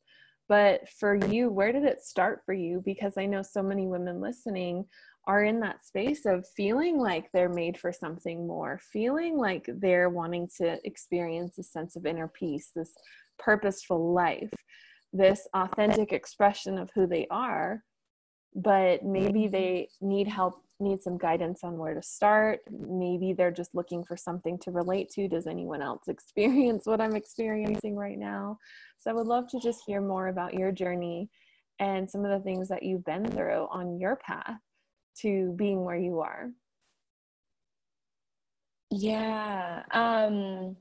But 0.49 0.89
for 0.99 1.15
you, 1.15 1.51
where 1.51 1.73
did 1.73 1.85
it 1.85 2.03
start 2.03 2.43
for 2.45 2.55
you? 2.55 2.83
Because 2.85 3.15
I 3.17 3.27
know 3.27 3.43
so 3.43 3.63
many 3.63 3.87
women 3.87 4.21
listening 4.21 4.87
are 5.27 5.45
in 5.45 5.61
that 5.61 5.85
space 5.85 6.27
of 6.27 6.47
feeling 6.57 6.99
like 6.99 7.31
they're 7.33 7.53
made 7.53 7.79
for 7.79 7.93
something 7.93 8.47
more, 8.47 8.81
feeling 8.93 9.37
like 9.37 9.69
they're 9.69 10.09
wanting 10.09 10.49
to 10.59 10.79
experience 10.85 11.59
a 11.59 11.63
sense 11.63 11.95
of 11.95 12.07
inner 12.07 12.27
peace, 12.27 12.71
this 12.75 12.93
purposeful 13.39 14.13
life, 14.13 14.51
this 15.13 15.47
authentic 15.55 16.13
expression 16.13 16.79
of 16.79 16.91
who 16.95 17.07
they 17.07 17.27
are 17.31 17.85
but 18.55 19.05
maybe 19.05 19.49
they 19.49 19.89
need 20.01 20.27
help 20.27 20.63
need 20.81 21.03
some 21.03 21.19
guidance 21.19 21.63
on 21.63 21.77
where 21.77 21.95
to 21.95 22.03
start. 22.03 22.61
Maybe 22.71 23.33
they're 23.33 23.51
just 23.51 23.75
looking 23.75 24.03
for 24.03 24.17
something 24.17 24.59
to 24.61 24.71
relate 24.71 25.11
to. 25.11 25.29
Does 25.29 25.47
anyone 25.47 25.83
else 25.83 26.03
experience 26.09 26.87
what 26.87 27.01
i'm 27.01 27.15
experiencing 27.15 27.97
right 27.97 28.19
now? 28.19 28.59
So 28.99 29.11
i 29.11 29.15
would 29.15 29.27
love 29.27 29.49
to 29.49 29.61
just 29.61 29.83
hear 29.87 30.01
more 30.01 30.29
about 30.29 30.55
your 30.55 30.73
journey 30.73 31.31
and 31.79 32.11
some 32.11 32.25
of 32.25 32.31
the 32.31 32.45
things 32.45 32.69
that 32.69 32.83
you've 32.83 33.05
been 33.05 33.25
through 33.25 33.69
on 33.71 33.99
your 33.99 34.17
path 34.17 34.59
to 35.19 35.53
being 35.57 35.85
where 35.85 35.97
you 35.97 36.21
are. 36.21 36.51
Yeah 38.91 39.85
um 39.93 40.77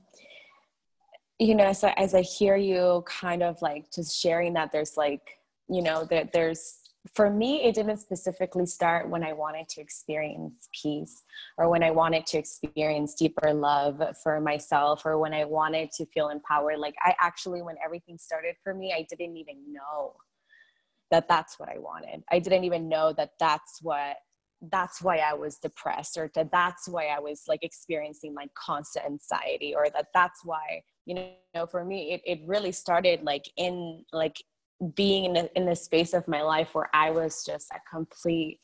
you 1.38 1.54
know 1.54 1.64
as 1.64 1.84
I, 1.84 1.92
as 1.96 2.14
I 2.14 2.22
hear 2.22 2.56
you 2.56 3.04
kind 3.06 3.42
of 3.42 3.62
like 3.62 3.90
just 3.94 4.20
sharing 4.20 4.54
that 4.54 4.72
there's 4.72 4.96
like 4.96 5.38
you 5.68 5.80
know 5.82 6.04
that 6.10 6.32
there's 6.32 6.79
for 7.14 7.30
me, 7.30 7.62
it 7.62 7.74
didn't 7.74 7.96
specifically 7.96 8.66
start 8.66 9.08
when 9.08 9.24
I 9.24 9.32
wanted 9.32 9.68
to 9.70 9.80
experience 9.80 10.68
peace 10.82 11.22
or 11.56 11.68
when 11.70 11.82
I 11.82 11.90
wanted 11.90 12.26
to 12.26 12.38
experience 12.38 13.14
deeper 13.14 13.54
love 13.54 14.02
for 14.22 14.40
myself 14.40 15.06
or 15.06 15.18
when 15.18 15.32
I 15.32 15.44
wanted 15.46 15.92
to 15.92 16.06
feel 16.06 16.28
empowered. 16.28 16.78
Like, 16.78 16.94
I 17.02 17.14
actually, 17.18 17.62
when 17.62 17.76
everything 17.82 18.18
started 18.18 18.56
for 18.62 18.74
me, 18.74 18.92
I 18.94 19.06
didn't 19.08 19.36
even 19.36 19.72
know 19.72 20.14
that 21.10 21.26
that's 21.26 21.58
what 21.58 21.68
I 21.68 21.78
wanted. 21.78 22.22
I 22.30 22.38
didn't 22.38 22.64
even 22.64 22.88
know 22.88 23.12
that 23.14 23.30
that's 23.38 23.78
what 23.82 24.16
that's 24.70 25.00
why 25.00 25.16
I 25.16 25.32
was 25.32 25.56
depressed 25.56 26.18
or 26.18 26.30
that 26.34 26.50
that's 26.52 26.86
why 26.86 27.06
I 27.06 27.18
was 27.18 27.44
like 27.48 27.62
experiencing 27.62 28.34
like 28.34 28.52
constant 28.54 29.06
anxiety 29.06 29.74
or 29.74 29.86
that 29.94 30.08
that's 30.12 30.44
why 30.44 30.82
you 31.06 31.14
know 31.54 31.66
for 31.66 31.82
me 31.82 32.12
it, 32.12 32.20
it 32.26 32.46
really 32.46 32.70
started 32.70 33.22
like 33.22 33.46
in 33.56 34.04
like 34.12 34.36
being 34.94 35.24
in, 35.24 35.36
a, 35.36 35.48
in 35.56 35.66
the 35.66 35.76
space 35.76 36.14
of 36.14 36.26
my 36.26 36.42
life 36.42 36.74
where 36.74 36.88
I 36.94 37.10
was 37.10 37.44
just 37.44 37.70
a 37.70 37.80
complete 37.90 38.60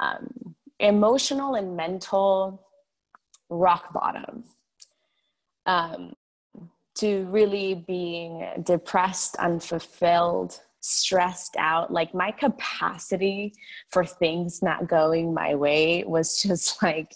um, 0.00 0.54
emotional 0.80 1.54
and 1.54 1.76
mental 1.76 2.66
rock 3.48 3.92
bottom. 3.92 4.44
Um, 5.66 6.14
to 6.96 7.24
really 7.24 7.74
being 7.86 8.46
depressed, 8.62 9.36
unfulfilled, 9.36 10.60
stressed 10.80 11.56
out. 11.58 11.92
Like 11.92 12.14
my 12.14 12.30
capacity 12.30 13.54
for 13.90 14.04
things 14.04 14.62
not 14.62 14.88
going 14.88 15.32
my 15.32 15.54
way 15.54 16.04
was 16.04 16.42
just 16.42 16.82
like 16.82 17.14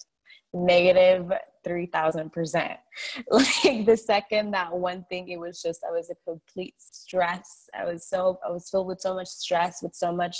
negative 0.54 1.30
3000%. 1.66 2.76
Like 3.30 3.84
the 3.84 3.96
second 3.96 4.52
that 4.52 4.72
one 4.72 5.04
thing, 5.10 5.28
it 5.28 5.38
was 5.38 5.60
just, 5.60 5.84
I 5.86 5.92
was 5.92 6.10
a 6.10 6.14
complete 6.28 6.74
stress. 6.78 7.68
I 7.78 7.84
was 7.84 8.08
so, 8.08 8.38
I 8.46 8.50
was 8.50 8.70
filled 8.70 8.86
with 8.86 9.00
so 9.00 9.14
much 9.14 9.28
stress, 9.28 9.82
with 9.82 9.94
so 9.94 10.12
much 10.12 10.36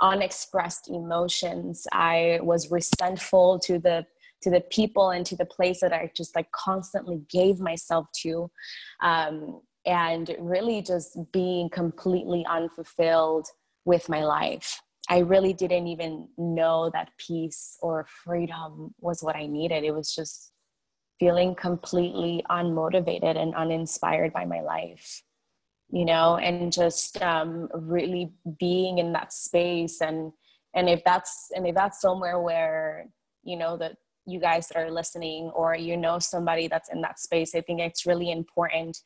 unexpressed 0.00 0.88
emotions. 0.88 1.86
I 1.92 2.40
was 2.42 2.70
resentful 2.70 3.58
to 3.60 3.78
the 3.78 4.06
to 4.42 4.50
the 4.50 4.62
people 4.62 5.10
and 5.10 5.26
to 5.26 5.36
the 5.36 5.44
place 5.44 5.80
that 5.80 5.92
I 5.92 6.10
just 6.16 6.34
like 6.34 6.50
constantly 6.52 7.20
gave 7.28 7.60
myself 7.60 8.06
to. 8.22 8.50
Um, 9.02 9.60
and 9.86 10.34
really 10.38 10.82
just 10.82 11.18
being 11.32 11.68
completely 11.70 12.44
unfulfilled 12.48 13.46
with 13.84 14.08
my 14.08 14.24
life. 14.24 14.80
I 15.10 15.18
really 15.18 15.52
didn't 15.52 15.88
even 15.88 16.28
know 16.38 16.88
that 16.94 17.10
peace 17.18 17.76
or 17.82 18.06
freedom 18.24 18.94
was 19.00 19.24
what 19.24 19.34
I 19.34 19.46
needed. 19.46 19.82
It 19.82 19.92
was 19.92 20.14
just 20.14 20.52
feeling 21.18 21.56
completely 21.56 22.44
unmotivated 22.48 23.36
and 23.36 23.52
uninspired 23.56 24.32
by 24.32 24.44
my 24.44 24.60
life, 24.60 25.22
you 25.90 26.04
know, 26.04 26.36
and 26.36 26.72
just 26.72 27.20
um, 27.22 27.68
really 27.74 28.32
being 28.60 28.98
in 28.98 29.12
that 29.12 29.32
space. 29.32 30.00
And 30.00 30.32
and 30.74 30.88
if 30.88 31.02
that's 31.04 31.48
and 31.56 31.66
if 31.66 31.74
that's 31.74 32.00
somewhere 32.00 32.40
where 32.40 33.06
you 33.42 33.56
know 33.56 33.76
that 33.78 33.96
you 34.26 34.40
guys 34.40 34.68
that 34.68 34.78
are 34.78 34.90
listening 34.90 35.50
or 35.54 35.74
you 35.74 35.96
know 35.96 36.18
somebody 36.18 36.68
that's 36.68 36.90
in 36.90 37.00
that 37.02 37.18
space, 37.18 37.54
I 37.54 37.60
think 37.60 37.80
it's 37.80 38.06
really 38.06 38.30
important 38.30 38.98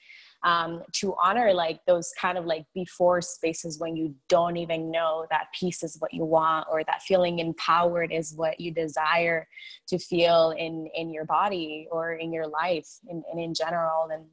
um, 0.43 0.83
to 0.93 1.15
honor 1.23 1.55
like 1.55 1.81
those 1.87 2.13
kind 2.21 2.37
of 2.37 2.45
like 2.45 2.67
before 2.75 3.23
spaces 3.23 3.79
when 3.79 3.97
you 3.97 4.15
don't 4.29 4.57
even 4.57 4.91
know 4.91 5.27
that 5.31 5.47
peace 5.59 5.83
is 5.83 5.97
what 6.01 6.13
you 6.13 6.25
want 6.25 6.67
or 6.71 6.85
that 6.85 7.03
feeling 7.03 7.39
empowered 7.39 8.13
is 8.13 8.35
what 8.35 8.61
you 8.61 8.71
desire 8.71 9.49
to 9.89 9.99
feel 9.99 10.55
in 10.59 10.89
in 10.95 11.13
your 11.13 11.25
body 11.25 11.89
or 11.91 12.15
in 12.15 12.33
your 12.33 12.47
life 12.47 12.89
and, 13.09 13.25
and 13.31 13.41
in 13.41 13.55
general. 13.55 14.09
And 14.13 14.27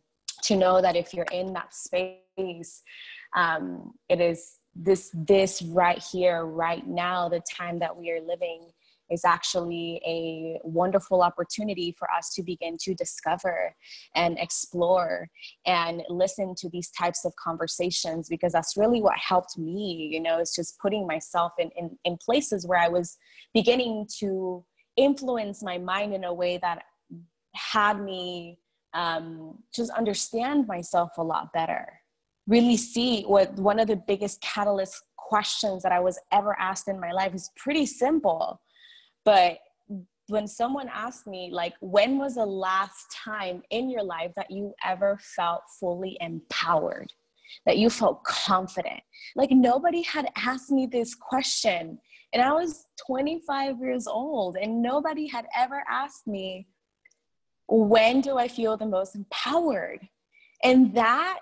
to 0.43 0.55
know 0.55 0.81
that 0.81 0.95
if 0.95 1.13
you're 1.13 1.25
in 1.31 1.53
that 1.53 1.73
space 1.73 2.81
um, 3.35 3.93
it 4.09 4.19
is 4.19 4.57
this 4.75 5.11
this 5.13 5.61
right 5.61 6.01
here 6.11 6.45
right 6.45 6.87
now 6.87 7.27
the 7.27 7.41
time 7.41 7.79
that 7.79 7.95
we 7.95 8.09
are 8.09 8.21
living 8.21 8.61
is 9.11 9.25
actually 9.25 10.01
a 10.05 10.59
wonderful 10.63 11.21
opportunity 11.21 11.93
for 11.97 12.07
us 12.11 12.33
to 12.33 12.41
begin 12.41 12.77
to 12.81 12.93
discover 12.95 13.75
and 14.15 14.39
explore 14.39 15.29
and 15.65 16.01
listen 16.09 16.55
to 16.55 16.69
these 16.69 16.89
types 16.91 17.25
of 17.25 17.35
conversations 17.35 18.29
because 18.29 18.53
that's 18.53 18.77
really 18.77 19.01
what 19.01 19.17
helped 19.17 19.57
me 19.57 20.09
you 20.11 20.19
know 20.19 20.39
is 20.39 20.53
just 20.55 20.79
putting 20.79 21.05
myself 21.05 21.51
in, 21.59 21.69
in, 21.77 21.97
in 22.05 22.17
places 22.17 22.65
where 22.65 22.79
i 22.79 22.87
was 22.87 23.17
beginning 23.53 24.07
to 24.19 24.63
influence 24.95 25.63
my 25.63 25.77
mind 25.77 26.13
in 26.13 26.23
a 26.23 26.33
way 26.33 26.57
that 26.57 26.83
had 27.53 28.01
me 28.01 28.57
um, 28.93 29.57
just 29.73 29.91
understand 29.91 30.67
myself 30.67 31.11
a 31.17 31.23
lot 31.23 31.53
better. 31.53 31.87
Really 32.47 32.77
see 32.77 33.23
what 33.23 33.53
one 33.53 33.79
of 33.79 33.87
the 33.87 33.95
biggest 33.95 34.41
catalyst 34.41 35.03
questions 35.31 35.81
that 35.81 35.93
i 35.93 35.99
was 35.99 36.19
ever 36.33 36.59
asked 36.59 36.89
in 36.89 36.99
my 36.99 37.13
life 37.13 37.33
is 37.33 37.51
pretty 37.55 37.85
simple 37.85 38.59
but 39.25 39.59
when 40.27 40.47
someone 40.47 40.89
asked 40.93 41.27
me, 41.27 41.49
like, 41.51 41.73
when 41.81 42.17
was 42.17 42.35
the 42.35 42.45
last 42.45 43.11
time 43.11 43.61
in 43.69 43.89
your 43.89 44.03
life 44.03 44.31
that 44.35 44.49
you 44.49 44.73
ever 44.83 45.19
felt 45.35 45.61
fully 45.79 46.17
empowered, 46.21 47.11
that 47.65 47.77
you 47.77 47.89
felt 47.89 48.23
confident? 48.23 49.01
Like, 49.35 49.51
nobody 49.51 50.01
had 50.03 50.29
asked 50.37 50.71
me 50.71 50.85
this 50.85 51.15
question. 51.15 51.99
And 52.33 52.41
I 52.41 52.53
was 52.53 52.85
25 53.05 53.79
years 53.81 54.07
old, 54.07 54.55
and 54.55 54.81
nobody 54.81 55.27
had 55.27 55.47
ever 55.55 55.83
asked 55.89 56.27
me, 56.27 56.67
when 57.67 58.21
do 58.21 58.37
I 58.37 58.47
feel 58.47 58.77
the 58.77 58.85
most 58.85 59.15
empowered? 59.15 60.07
And 60.63 60.93
that 60.95 61.39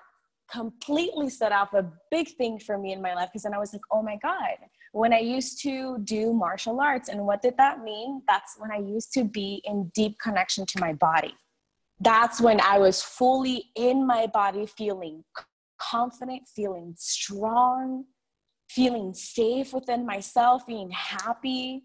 completely 0.51 1.29
set 1.29 1.51
off 1.51 1.73
a 1.73 1.91
big 2.09 2.29
thing 2.37 2.59
for 2.59 2.77
me 2.77 2.91
in 2.91 3.01
my 3.01 3.13
life 3.13 3.29
because 3.31 3.43
then 3.43 3.53
I 3.53 3.59
was 3.59 3.73
like, 3.73 3.81
oh 3.91 4.01
my 4.01 4.17
God, 4.21 4.57
when 4.91 5.13
I 5.13 5.19
used 5.19 5.61
to 5.63 5.99
do 6.03 6.33
martial 6.33 6.79
arts. 6.81 7.09
And 7.09 7.25
what 7.25 7.41
did 7.41 7.57
that 7.57 7.83
mean? 7.83 8.21
That's 8.27 8.55
when 8.57 8.71
I 8.71 8.77
used 8.77 9.13
to 9.13 9.23
be 9.23 9.61
in 9.65 9.91
deep 9.93 10.17
connection 10.19 10.65
to 10.67 10.79
my 10.79 10.93
body. 10.93 11.35
That's 11.99 12.39
when 12.39 12.61
I 12.61 12.77
was 12.77 13.01
fully 13.01 13.71
in 13.75 14.07
my 14.07 14.27
body, 14.27 14.65
feeling 14.65 15.23
confident, 15.79 16.47
feeling 16.47 16.95
strong, 16.97 18.05
feeling 18.69 19.13
safe 19.13 19.73
within 19.73 20.05
myself, 20.05 20.65
being 20.65 20.91
happy. 20.91 21.83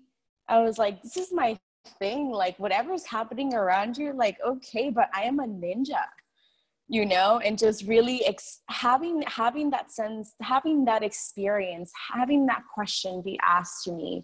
I 0.49 0.61
was 0.61 0.79
like, 0.79 1.03
this 1.03 1.17
is 1.17 1.33
my 1.33 1.59
thing. 1.99 2.31
Like, 2.31 2.59
whatever's 2.59 3.05
happening 3.05 3.55
around 3.55 3.97
you, 3.97 4.13
like, 4.13 4.39
okay, 4.47 4.91
but 4.91 5.09
I 5.15 5.23
am 5.23 5.41
a 5.41 5.47
ninja 5.47 6.05
you 6.89 7.07
know 7.07 7.41
and 7.45 7.59
just 7.59 7.87
really 7.87 8.25
ex- 8.27 8.61
having 8.69 9.23
having 9.27 9.71
that 9.71 9.91
sense 9.91 10.35
having 10.43 10.85
that 10.85 11.03
experience 11.03 11.91
having 12.13 12.45
that 12.45 12.63
question 12.75 13.23
be 13.23 13.39
asked 13.43 13.85
to 13.85 13.93
me 13.93 14.23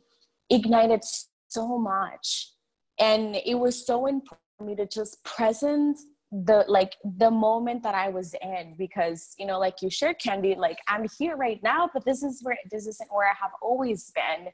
ignited 0.50 1.02
so 1.48 1.78
much. 1.78 2.52
And 2.98 3.36
it 3.36 3.54
was 3.54 3.86
so 3.86 4.06
important 4.06 4.40
for 4.58 4.64
me 4.64 4.76
to 4.76 4.86
just 4.86 5.22
presence 5.24 6.04
the 6.32 6.64
like 6.68 6.94
the 7.18 7.28
moment 7.28 7.82
that 7.82 7.96
i 7.96 8.08
was 8.08 8.36
in 8.40 8.76
because 8.78 9.34
you 9.36 9.44
know 9.44 9.58
like 9.58 9.82
you 9.82 9.90
shared 9.90 10.16
candy 10.20 10.54
like 10.54 10.78
i'm 10.86 11.04
here 11.18 11.36
right 11.36 11.60
now 11.64 11.90
but 11.92 12.04
this 12.04 12.22
is 12.22 12.38
where 12.44 12.56
this 12.70 12.86
isn't 12.86 13.10
where 13.10 13.28
i 13.28 13.34
have 13.34 13.50
always 13.60 14.12
been. 14.14 14.46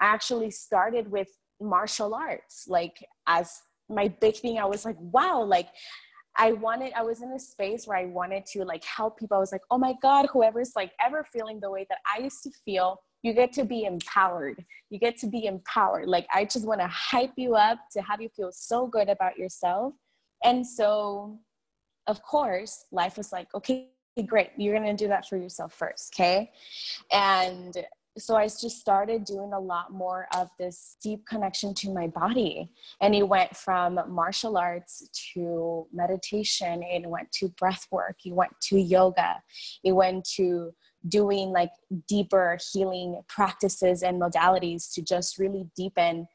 I 0.00 0.06
actually 0.06 0.50
started 0.50 1.10
with 1.10 1.28
martial 1.60 2.14
arts 2.14 2.64
like 2.68 3.04
as 3.26 3.60
my 3.90 4.08
big 4.08 4.34
thing 4.36 4.58
i 4.58 4.64
was 4.64 4.86
like 4.86 4.96
wow 4.98 5.42
like 5.42 5.68
I 6.36 6.52
wanted, 6.52 6.92
I 6.94 7.02
was 7.02 7.22
in 7.22 7.32
a 7.32 7.38
space 7.38 7.86
where 7.86 7.98
I 7.98 8.06
wanted 8.06 8.46
to 8.46 8.64
like 8.64 8.84
help 8.84 9.18
people. 9.18 9.36
I 9.36 9.40
was 9.40 9.52
like, 9.52 9.62
oh 9.70 9.78
my 9.78 9.94
God, 10.00 10.26
whoever's 10.32 10.72
like 10.76 10.92
ever 11.04 11.24
feeling 11.32 11.60
the 11.60 11.70
way 11.70 11.86
that 11.88 11.98
I 12.12 12.22
used 12.22 12.42
to 12.44 12.50
feel, 12.64 12.98
you 13.22 13.32
get 13.34 13.52
to 13.54 13.64
be 13.64 13.84
empowered. 13.84 14.64
You 14.88 14.98
get 14.98 15.18
to 15.18 15.26
be 15.26 15.46
empowered. 15.46 16.08
Like, 16.08 16.26
I 16.32 16.44
just 16.44 16.66
want 16.66 16.80
to 16.80 16.86
hype 16.86 17.32
you 17.36 17.54
up 17.54 17.78
to 17.92 18.00
have 18.02 18.20
you 18.22 18.30
feel 18.34 18.50
so 18.52 18.86
good 18.86 19.08
about 19.08 19.36
yourself. 19.36 19.92
And 20.42 20.66
so, 20.66 21.38
of 22.06 22.22
course, 22.22 22.86
life 22.90 23.18
was 23.18 23.30
like, 23.32 23.54
okay, 23.54 23.90
great. 24.26 24.50
You're 24.56 24.74
going 24.74 24.96
to 24.96 25.04
do 25.04 25.08
that 25.08 25.28
for 25.28 25.36
yourself 25.36 25.74
first. 25.74 26.14
Okay. 26.14 26.50
And 27.12 27.76
so 28.18 28.36
I 28.36 28.44
just 28.44 28.80
started 28.80 29.24
doing 29.24 29.52
a 29.52 29.58
lot 29.58 29.92
more 29.92 30.26
of 30.36 30.50
this 30.58 30.96
deep 31.02 31.26
connection 31.26 31.74
to 31.74 31.92
my 31.92 32.08
body. 32.08 32.70
And 33.00 33.14
it 33.14 33.26
went 33.26 33.56
from 33.56 34.00
martial 34.08 34.56
arts 34.58 35.08
to 35.34 35.86
meditation, 35.92 36.82
it 36.82 37.06
went 37.08 37.30
to 37.32 37.48
breath 37.50 37.86
work, 37.90 38.16
it 38.24 38.34
went 38.34 38.52
to 38.62 38.80
yoga, 38.80 39.42
it 39.84 39.92
went 39.92 40.24
to 40.36 40.72
doing 41.08 41.50
like 41.50 41.70
deeper 42.08 42.58
healing 42.72 43.22
practices 43.28 44.02
and 44.02 44.20
modalities 44.20 44.92
to 44.94 45.02
just 45.02 45.38
really 45.38 45.66
deepen 45.76 46.26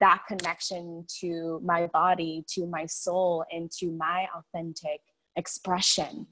that 0.00 0.22
connection 0.28 1.04
to 1.20 1.60
my 1.64 1.86
body, 1.88 2.44
to 2.48 2.66
my 2.66 2.86
soul, 2.86 3.44
and 3.50 3.70
to 3.70 3.90
my 3.90 4.26
authentic 4.34 5.00
expression 5.36 6.26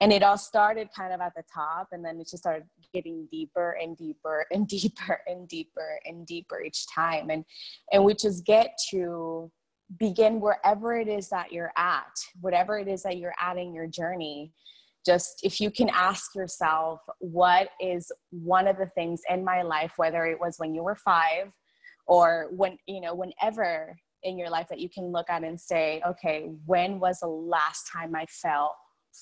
and 0.00 0.12
it 0.12 0.22
all 0.22 0.36
started 0.36 0.88
kind 0.94 1.12
of 1.12 1.20
at 1.20 1.32
the 1.34 1.42
top 1.52 1.88
and 1.92 2.04
then 2.04 2.20
it 2.20 2.28
just 2.28 2.42
started 2.42 2.64
getting 2.92 3.26
deeper 3.30 3.76
and 3.80 3.96
deeper 3.96 4.46
and 4.50 4.68
deeper 4.68 5.20
and 5.26 5.48
deeper 5.48 5.98
and 6.04 6.26
deeper 6.26 6.60
each 6.60 6.86
time. 6.94 7.30
And 7.30 7.44
and 7.92 8.04
we 8.04 8.14
just 8.14 8.44
get 8.44 8.76
to 8.90 9.50
begin 9.98 10.40
wherever 10.40 10.98
it 10.98 11.08
is 11.08 11.28
that 11.28 11.52
you're 11.52 11.72
at 11.76 12.10
whatever 12.40 12.78
it 12.78 12.88
is 12.88 13.04
that 13.04 13.18
you're 13.18 13.34
at 13.40 13.56
in 13.56 13.72
your 13.72 13.86
journey. 13.86 14.52
Just 15.04 15.40
if 15.44 15.60
you 15.60 15.70
can 15.70 15.88
ask 15.90 16.34
yourself 16.34 17.00
what 17.20 17.68
is 17.80 18.10
one 18.30 18.66
of 18.66 18.76
the 18.76 18.90
things 18.96 19.22
in 19.30 19.44
my 19.44 19.62
life 19.62 19.92
whether 19.96 20.26
it 20.26 20.38
was 20.38 20.56
when 20.58 20.74
you 20.74 20.82
were 20.82 20.96
5 20.96 21.52
or 22.08 22.48
when 22.50 22.76
you 22.86 23.00
know 23.00 23.14
whenever 23.14 23.96
in 24.24 24.36
your 24.36 24.50
life 24.50 24.66
that 24.68 24.80
you 24.80 24.88
can 24.88 25.12
look 25.12 25.30
at 25.30 25.44
and 25.44 25.60
say 25.60 26.02
okay 26.06 26.50
when 26.64 26.98
was 26.98 27.20
the 27.20 27.28
last 27.28 27.88
time 27.92 28.16
i 28.16 28.26
felt 28.26 28.72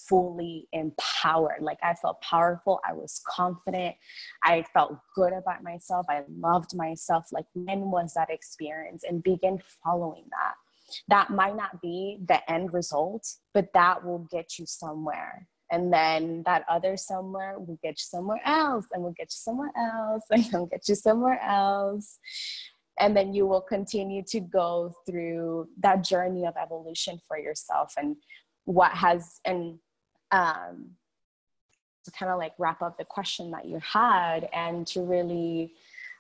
fully 0.09 0.69
empowered. 0.73 1.61
Like 1.61 1.79
I 1.83 1.95
felt 1.95 2.21
powerful. 2.21 2.81
I 2.89 2.93
was 2.93 3.21
confident. 3.27 3.97
I 4.43 4.65
felt 4.73 4.99
good 5.15 5.33
about 5.33 5.63
myself. 5.63 6.07
I 6.09 6.23
loved 6.29 6.75
myself. 6.75 7.27
Like 7.33 7.47
when 7.55 7.91
was 7.91 8.15
that 8.15 8.31
experience? 8.31 9.05
And 9.09 9.23
begin 9.23 9.61
following 9.85 10.25
that. 10.31 10.55
That 11.09 11.31
might 11.31 11.57
not 11.57 11.81
be 11.81 12.19
the 12.27 12.49
end 12.51 12.73
result, 12.73 13.27
but 13.53 13.73
that 13.75 14.05
will 14.05 14.29
get 14.31 14.59
you 14.59 14.67
somewhere. 14.67 15.49
And 15.71 15.93
then 15.93 16.43
that 16.45 16.65
other 16.69 16.97
somewhere 16.97 17.59
will 17.59 17.79
get 17.83 17.93
you 17.93 18.05
somewhere 18.05 18.41
else, 18.45 18.87
and 18.93 19.03
will 19.03 19.15
get 19.17 19.31
you 19.33 19.39
somewhere 19.39 19.73
else, 19.77 20.23
and 20.31 20.47
will 20.53 20.67
get 20.67 20.89
you 20.89 20.95
somewhere 20.95 21.41
else 21.43 22.19
and 23.01 23.17
then 23.17 23.35
you 23.35 23.47
will 23.47 23.61
continue 23.61 24.23
to 24.29 24.41
go 24.41 24.93
through 25.07 25.69
that 25.81 26.05
journey 26.05 26.47
of 26.47 26.55
evolution 26.57 27.19
for 27.27 27.39
yourself 27.39 27.93
and 27.97 28.17
what 28.65 28.93
has 28.93 29.41
and 29.45 29.79
um, 30.31 30.91
to 32.05 32.11
kind 32.11 32.31
of 32.31 32.39
like 32.39 32.53
wrap 32.59 32.83
up 32.83 32.99
the 32.99 33.05
question 33.05 33.51
that 33.53 33.65
you 33.67 33.81
had 33.81 34.49
and 34.53 34.87
to 34.87 35.01
really 35.03 35.73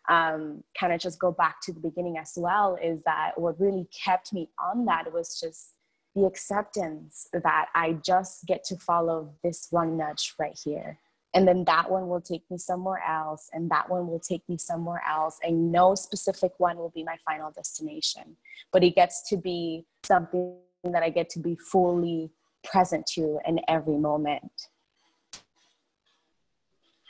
um, 0.09 0.62
kind 0.78 0.92
of 0.92 1.00
just 1.00 1.18
go 1.18 1.33
back 1.33 1.61
to 1.62 1.72
the 1.72 1.80
beginning 1.80 2.18
as 2.18 2.33
well 2.37 2.76
is 2.83 3.02
that 3.04 3.33
what 3.37 3.59
really 3.59 3.87
kept 4.04 4.33
me 4.33 4.50
on 4.59 4.85
that 4.85 5.12
was 5.12 5.40
just 5.40 5.70
the 6.14 6.24
acceptance 6.24 7.26
that 7.33 7.68
I 7.74 7.94
just 8.04 8.46
get 8.46 8.64
to 8.64 8.76
follow 8.76 9.35
this 9.42 9.68
one 9.70 9.96
nudge 9.96 10.35
right 10.38 10.59
here. 10.62 10.98
And 11.35 11.48
then 11.48 11.64
that 11.64 11.90
one 11.90 12.09
will 12.09 12.20
take 12.20 12.48
me 12.48 12.59
somewhere 12.59 13.02
else, 13.04 13.50
and 13.52 13.68
that 13.72 13.90
one 13.90 14.07
will 14.07 14.20
take 14.20 14.48
me 14.48 14.57
somewhere 14.57 15.02
else. 15.09 15.40
And 15.42 15.72
no 15.72 15.96
specific 15.96 16.52
one 16.59 16.76
will 16.76 16.92
be 16.94 17.02
my 17.02 17.16
final 17.26 17.50
destination, 17.50 18.37
but 18.72 18.85
it 18.85 18.94
gets 18.94 19.28
to 19.30 19.37
be 19.37 19.85
something 20.04 20.54
that 20.92 21.03
I 21.03 21.11
get 21.11 21.31
to 21.31 21.38
be 21.38 21.57
fully 21.57 22.31
present 22.62 23.07
to 23.14 23.38
in 23.47 23.61
every 23.68 23.99
moment. 23.99 24.68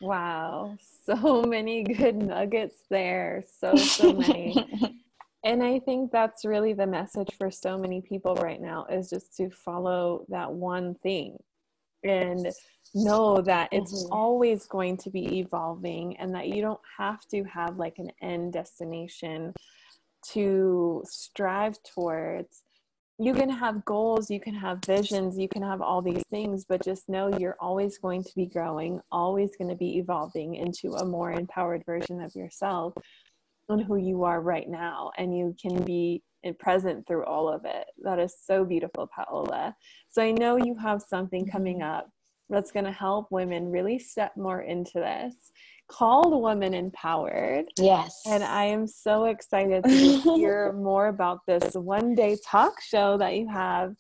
Wow, 0.00 0.76
so 1.06 1.42
many 1.42 1.82
good 1.82 2.16
nuggets 2.16 2.76
there. 2.90 3.44
So, 3.60 3.76
so 3.76 4.12
many. 4.12 5.00
and 5.44 5.62
I 5.62 5.78
think 5.78 6.10
that's 6.10 6.44
really 6.44 6.72
the 6.72 6.86
message 6.86 7.30
for 7.38 7.50
so 7.50 7.78
many 7.78 8.00
people 8.00 8.34
right 8.36 8.60
now 8.60 8.86
is 8.90 9.10
just 9.10 9.36
to 9.36 9.50
follow 9.50 10.24
that 10.28 10.52
one 10.52 10.94
thing 10.96 11.38
and 12.02 12.48
know 12.94 13.40
that 13.40 13.68
it's 13.72 14.04
mm-hmm. 14.04 14.12
always 14.12 14.66
going 14.66 14.96
to 14.98 15.10
be 15.10 15.38
evolving 15.38 16.16
and 16.18 16.34
that 16.34 16.48
you 16.48 16.62
don't 16.62 16.80
have 16.98 17.26
to 17.26 17.42
have 17.44 17.78
like 17.78 17.98
an 17.98 18.10
end 18.22 18.52
destination 18.52 19.52
to 20.32 21.02
strive 21.06 21.76
towards 21.82 22.62
you 23.18 23.32
can 23.32 23.48
have 23.48 23.84
goals, 23.84 24.28
you 24.28 24.40
can 24.40 24.54
have 24.54 24.84
visions, 24.84 25.38
you 25.38 25.48
can 25.48 25.62
have 25.62 25.80
all 25.80 26.02
these 26.02 26.24
things, 26.30 26.64
but 26.68 26.84
just 26.84 27.08
know 27.08 27.38
you're 27.38 27.56
always 27.60 27.96
going 27.98 28.24
to 28.24 28.32
be 28.34 28.46
growing, 28.46 29.00
always 29.12 29.56
going 29.56 29.70
to 29.70 29.76
be 29.76 29.98
evolving 29.98 30.56
into 30.56 30.94
a 30.94 31.04
more 31.04 31.30
empowered 31.32 31.84
version 31.86 32.20
of 32.20 32.34
yourself 32.34 32.92
and 33.68 33.82
who 33.84 33.96
you 33.96 34.24
are 34.24 34.40
right 34.40 34.68
now. 34.68 35.12
And 35.16 35.36
you 35.36 35.54
can 35.60 35.84
be 35.84 36.22
present 36.58 37.06
through 37.06 37.24
all 37.24 37.48
of 37.48 37.64
it. 37.64 37.86
That 38.02 38.18
is 38.18 38.34
so 38.44 38.64
beautiful, 38.64 39.08
Paola. 39.14 39.74
So 40.10 40.20
I 40.22 40.32
know 40.32 40.56
you 40.56 40.76
have 40.76 41.00
something 41.00 41.46
coming 41.46 41.78
mm-hmm. 41.78 41.90
up 41.90 42.10
that's 42.50 42.72
going 42.72 42.84
to 42.84 42.92
help 42.92 43.28
women 43.30 43.70
really 43.70 43.98
step 43.98 44.32
more 44.36 44.62
into 44.62 44.94
this 44.94 45.34
called 45.88 46.42
Women 46.42 46.74
Empowered. 46.74 47.66
Yes. 47.78 48.22
And 48.26 48.42
I 48.42 48.64
am 48.64 48.86
so 48.86 49.26
excited 49.26 49.84
to 49.84 49.90
hear 50.36 50.72
more 50.72 51.08
about 51.08 51.40
this 51.46 51.74
one 51.74 52.14
day 52.14 52.38
talk 52.46 52.80
show 52.80 53.18
that 53.18 53.36
you 53.36 53.48
have, 53.48 53.94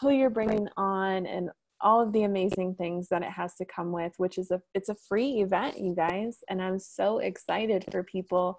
who 0.00 0.10
you're 0.10 0.30
bringing 0.30 0.68
on, 0.76 1.26
and 1.26 1.50
all 1.82 2.00
of 2.00 2.12
the 2.12 2.24
amazing 2.24 2.74
things 2.74 3.08
that 3.08 3.22
it 3.22 3.30
has 3.30 3.54
to 3.54 3.64
come 3.64 3.90
with 3.90 4.12
which 4.18 4.36
is 4.36 4.50
a 4.50 4.60
it's 4.74 4.90
a 4.90 4.96
free 5.08 5.40
event 5.40 5.78
you 5.78 5.94
guys 5.94 6.38
and 6.50 6.60
i'm 6.60 6.78
so 6.78 7.18
excited 7.18 7.84
for 7.90 8.02
people 8.02 8.58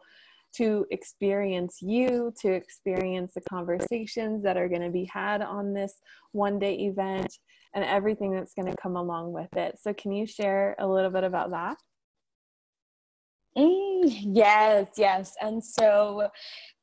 to 0.56 0.86
experience 0.92 1.78
you 1.82 2.34
to 2.40 2.52
experience 2.52 3.34
the 3.34 3.42
conversations 3.42 4.44
that 4.44 4.58
are 4.58 4.70
going 4.70 4.82
to 4.82 4.90
be 4.90 5.10
had 5.12 5.42
on 5.42 5.74
this 5.74 5.96
one 6.32 6.60
day 6.60 6.76
event 6.76 7.34
and 7.74 7.86
everything 7.86 8.32
that's 8.32 8.54
going 8.54 8.70
to 8.70 8.82
come 8.82 8.96
along 8.96 9.32
with 9.32 9.56
it 9.56 9.78
so 9.82 9.94
can 9.94 10.12
you 10.12 10.26
share 10.26 10.76
a 10.80 10.88
little 10.88 11.12
bit 11.12 11.24
about 11.24 11.52
that 11.52 11.78
Mm, 13.58 14.18
yes, 14.34 14.88
yes. 14.98 15.34
And 15.42 15.64
so 15.64 16.30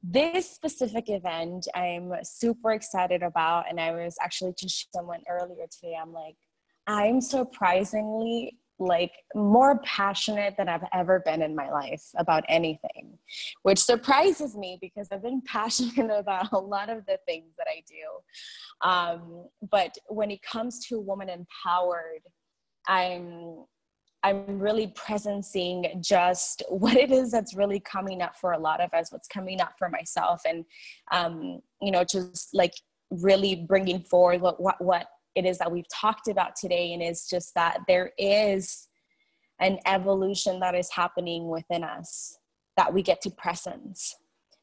this 0.03 0.51
specific 0.51 1.05
event 1.09 1.67
I'm 1.75 2.13
super 2.23 2.73
excited 2.73 3.23
about. 3.23 3.65
And 3.71 3.81
I 3.81 3.93
was 3.93 4.17
actually 4.23 4.55
just 4.59 4.89
someone 4.95 5.23
earlier 5.29 5.67
today. 5.71 5.97
I'm 6.01 6.13
like, 6.13 6.37
I'm 6.87 7.21
surprisingly 7.21 8.59
like 8.79 9.13
more 9.35 9.81
passionate 9.81 10.55
than 10.57 10.69
I've 10.69 10.85
ever 10.93 11.21
been 11.21 11.43
in 11.43 11.55
my 11.55 11.71
life 11.71 12.05
about 12.17 12.45
anything, 12.49 13.19
which 13.63 13.79
surprises 13.79 14.57
me 14.57 14.79
because 14.81 15.09
I've 15.11 15.23
been 15.23 15.43
passionate 15.47 16.11
about 16.11 16.53
a 16.53 16.59
lot 16.59 16.89
of 16.89 17.05
the 17.07 17.19
things 17.27 17.53
that 17.59 17.67
I 17.69 17.83
do. 17.87 18.89
Um, 18.89 19.47
but 19.71 19.97
when 20.09 20.31
it 20.31 20.43
comes 20.43 20.87
to 20.87 21.01
woman 21.01 21.29
empowered, 21.29 22.23
I'm 22.87 23.65
I'm 24.25 24.59
really 24.59 24.89
presencing 24.89 26.03
just 26.03 26.63
what 26.69 26.97
it 26.97 27.11
is 27.11 27.31
that's 27.31 27.55
really 27.55 27.81
coming 27.81 28.23
up 28.23 28.37
for 28.37 28.53
a 28.53 28.59
lot 28.59 28.81
of 28.81 28.93
us, 28.93 29.13
what's 29.13 29.29
coming 29.29 29.61
up 29.61 29.75
for 29.79 29.89
myself, 29.89 30.43
and 30.47 30.65
um, 31.13 31.61
you 31.81 31.91
know, 31.91 32.05
just 32.05 32.51
like 32.53 32.75
really 33.11 33.55
bringing 33.55 34.03
forward 34.03 34.41
what, 34.41 34.61
what 34.61 34.77
what 34.85 35.07
it 35.35 35.45
is 35.45 35.59
that 35.59 35.71
we've 35.71 35.89
talked 35.93 36.29
about 36.29 36.57
today, 36.57 36.93
and 36.93 37.03
it's 37.03 37.29
just 37.29 37.55
that 37.55 37.81
there 37.87 38.13
is 38.19 38.89
an 39.61 39.79
evolution 39.87 40.61
that 40.61 40.75
is 40.75 40.91
happening 40.91 41.49
within 41.49 41.85
us 41.85 42.39
that 42.77 42.93
we 42.93 43.03
get 43.03 43.21
to 43.23 43.31
presence 43.31 44.15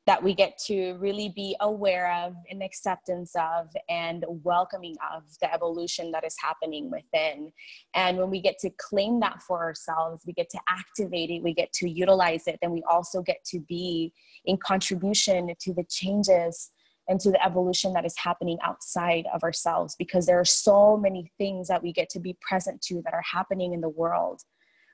that 0.05 0.21
we 0.21 0.35
get 0.35 0.57
to 0.67 0.93
really 0.93 1.29
be 1.29 1.55
aware 1.61 2.13
of 2.13 2.35
and 2.49 2.61
acceptance 2.61 3.33
of 3.35 3.69
and 3.89 4.23
welcoming 4.27 4.95
of 5.13 5.23
the 5.41 5.51
evolution 5.51 6.11
that 6.11 6.23
is 6.23 6.35
happening 6.39 6.91
within. 6.91 7.51
And 7.95 8.17
when 8.17 8.29
we 8.29 8.39
get 8.39 8.59
to 8.59 8.69
claim 8.77 9.19
that 9.21 9.41
for 9.41 9.63
ourselves, 9.63 10.23
we 10.25 10.33
get 10.33 10.49
to 10.51 10.59
activate 10.69 11.31
it, 11.31 11.41
we 11.41 11.53
get 11.53 11.73
to 11.73 11.89
utilize 11.89 12.45
it, 12.45 12.59
then 12.61 12.71
we 12.71 12.83
also 12.89 13.21
get 13.21 13.43
to 13.45 13.59
be 13.61 14.13
in 14.45 14.57
contribution 14.57 15.51
to 15.59 15.73
the 15.73 15.85
changes 15.89 16.69
and 17.07 17.19
to 17.19 17.31
the 17.31 17.45
evolution 17.45 17.93
that 17.93 18.05
is 18.05 18.17
happening 18.17 18.57
outside 18.63 19.25
of 19.33 19.43
ourselves 19.43 19.95
because 19.97 20.25
there 20.25 20.39
are 20.39 20.45
so 20.45 20.97
many 20.97 21.31
things 21.37 21.67
that 21.67 21.81
we 21.81 21.93
get 21.93 22.09
to 22.09 22.19
be 22.19 22.37
present 22.41 22.81
to 22.81 23.01
that 23.03 23.13
are 23.13 23.23
happening 23.31 23.73
in 23.73 23.81
the 23.81 23.89
world 23.89 24.41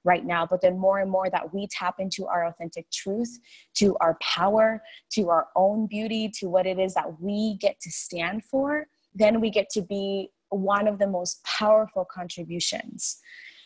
right 0.04 0.26
now, 0.26 0.46
but 0.46 0.62
then 0.62 0.78
more 0.78 1.00
and 1.00 1.12
more 1.12 1.30
that 1.30 1.54
we 1.54 1.68
tap 1.68 1.96
into 2.00 2.26
our 2.26 2.48
authentic 2.48 2.90
truth, 2.92 3.40
to 3.76 3.96
our 4.02 4.18
power, 4.22 4.82
to 5.12 5.30
our 5.30 5.48
own 5.56 5.86
beauty, 5.88 6.30
to 6.40 6.50
what 6.50 6.66
it 6.66 6.80
is 6.80 6.94
that 6.96 7.22
we 7.22 7.56
get 7.60 7.80
to 7.80 7.92
stand 7.92 8.44
for, 8.44 8.88
then 9.14 9.40
we 9.40 9.50
get 9.50 9.70
to 9.70 9.82
be 9.82 10.30
one 10.50 10.88
of 10.88 11.00
the 11.00 11.08
most 11.08 11.44
powerful 11.44 12.06
contributions 12.06 13.20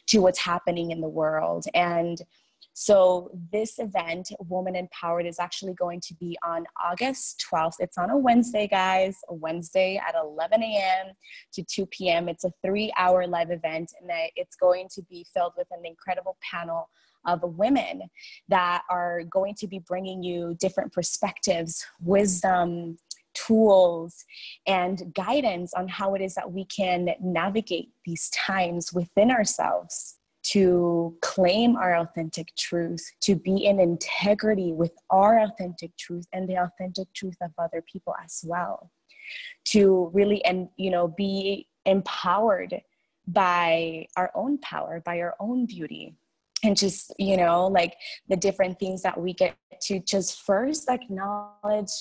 to 0.08 0.20
what's 0.20 0.40
happening 0.40 0.92
in 0.92 1.02
the 1.02 1.10
world. 1.10 1.66
And 1.74 2.22
so, 2.78 3.32
this 3.54 3.80
event, 3.80 4.34
Woman 4.50 4.76
Empowered, 4.76 5.26
is 5.26 5.40
actually 5.40 5.74
going 5.76 6.02
to 6.02 6.14
be 6.16 6.38
on 6.46 6.66
August 6.84 7.46
12th. 7.50 7.76
It's 7.80 7.98
on 7.98 8.10
a 8.10 8.18
Wednesday, 8.18 8.68
guys, 8.68 9.16
a 9.30 9.34
Wednesday 9.34 9.96
at 9.96 10.14
11 10.14 10.62
a.m. 10.62 11.14
to 11.54 11.64
2 11.64 11.86
p.m. 11.86 12.28
It's 12.28 12.44
a 12.44 12.52
three 12.62 12.92
hour 12.98 13.28
live 13.28 13.50
event, 13.50 13.94
and 14.02 14.12
it's 14.36 14.58
going 14.58 14.90
to 14.94 15.02
be 15.04 15.26
filled 15.34 15.54
with 15.58 15.68
an 15.72 15.86
incredible 15.86 16.36
panel 16.52 16.90
of 17.26 17.40
women 17.44 18.02
that 18.50 18.82
are 18.90 19.24
going 19.24 19.56
to 19.56 19.68
be 19.68 19.80
bringing 19.80 20.22
you 20.22 20.58
different 20.60 20.92
perspectives, 20.92 21.86
wisdom, 22.02 22.98
tools, 23.34 24.26
and 24.68 25.14
guidance 25.16 25.74
on 25.76 25.88
how 25.88 26.14
it 26.14 26.22
is 26.22 26.36
that 26.36 26.52
we 26.52 26.66
can 26.66 27.16
navigate 27.22 27.92
these 28.04 28.30
times 28.32 28.92
within 28.92 29.32
ourselves 29.32 30.15
to 30.52 31.16
claim 31.22 31.76
our 31.76 31.96
authentic 31.96 32.56
truth, 32.56 33.04
to 33.22 33.36
be 33.36 33.66
in 33.66 33.80
integrity 33.80 34.74
with 34.74 34.92
our 35.10 35.40
authentic 35.40 35.96
truth 35.98 36.26
and 36.34 36.48
the 36.48 36.56
authentic 36.56 37.12
truth 37.14 37.38
of 37.42 37.52
other 37.58 37.84
people 37.92 38.14
as 38.24 38.44
well. 38.46 38.92
To 39.70 40.12
really 40.14 40.44
and 40.46 40.70
you 40.78 40.92
know 40.92 41.08
be 41.08 41.68
empowered 41.86 42.82
by 43.28 44.08
our 44.16 44.32
own 44.36 44.58
power, 44.60 45.02
by 45.04 45.20
our 45.20 45.36
own 45.40 45.66
beauty. 45.66 46.16
And 46.64 46.76
just, 46.76 47.14
you 47.20 47.38
know, 47.38 47.68
like 47.68 47.96
the 48.28 48.36
different 48.36 48.80
things 48.80 49.04
that 49.04 49.20
we 49.20 49.34
get 49.34 49.56
to 49.84 50.00
just 50.00 50.42
first 50.42 50.90
acknowledge 50.90 51.92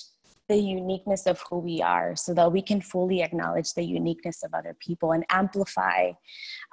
the 0.48 0.56
uniqueness 0.56 1.26
of 1.26 1.42
who 1.48 1.58
we 1.58 1.80
are 1.80 2.14
so 2.16 2.34
that 2.34 2.52
we 2.52 2.60
can 2.60 2.80
fully 2.80 3.22
acknowledge 3.22 3.72
the 3.72 3.84
uniqueness 3.84 4.42
of 4.42 4.52
other 4.52 4.76
people 4.78 5.12
and 5.12 5.24
amplify 5.30 6.12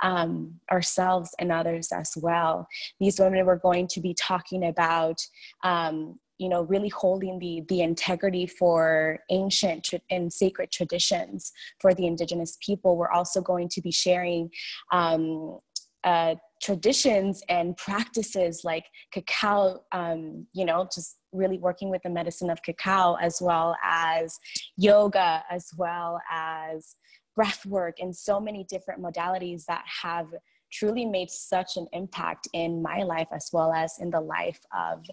um, 0.03 0.55
ourselves 0.71 1.34
and 1.39 1.51
others 1.51 1.91
as 1.91 2.13
well. 2.17 2.67
These 2.99 3.19
women 3.19 3.45
were 3.45 3.57
going 3.57 3.88
to 3.88 4.01
be 4.01 4.13
talking 4.13 4.65
about. 4.65 5.21
Um, 5.63 6.19
you 6.38 6.49
know 6.49 6.63
really 6.63 6.89
holding 6.89 7.38
the 7.38 7.63
the 7.69 7.81
integrity 7.81 8.47
for 8.47 9.19
ancient 9.29 9.93
and 10.10 10.34
sacred 10.34 10.71
traditions 10.71 11.51
for 11.79 11.93
the 11.93 12.07
indigenous 12.07 12.57
people 12.65 12.97
we're 12.97 13.12
also 13.12 13.41
going 13.41 13.69
to 13.69 13.79
be 13.79 13.91
sharing 13.91 14.49
um, 14.91 15.60
uh, 16.03 16.34
traditions 16.60 17.43
and 17.47 17.77
practices 17.77 18.62
like 18.63 18.86
cacao 19.13 19.81
um, 19.91 20.47
you 20.51 20.65
know 20.65 20.89
just 20.91 21.17
really 21.34 21.58
working 21.58 21.89
with 21.89 22.02
the 22.04 22.10
medicine 22.10 22.50
of 22.50 22.62
cacao 22.63 23.15
as 23.22 23.41
well 23.41 23.76
as 23.84 24.39
yoga 24.78 25.44
as 25.50 25.70
well 25.78 26.20
as 26.32 26.96
breath 27.36 27.65
work 27.65 27.96
and 28.00 28.15
so 28.15 28.39
many 28.39 28.65
different 28.65 29.02
modalities 29.02 29.65
that 29.65 29.84
have 30.04 30.28
truly 30.72 31.06
made 31.06 31.30
such 31.30 31.78
an 31.78 31.88
impact 31.94 32.48
in 32.54 32.82
my 32.82 33.04
life 33.04 33.28
as 33.32 33.50
well 33.52 33.74
as 33.74 33.98
in 34.00 34.10
the 34.10 34.22
life 34.22 34.60
of 34.78 35.06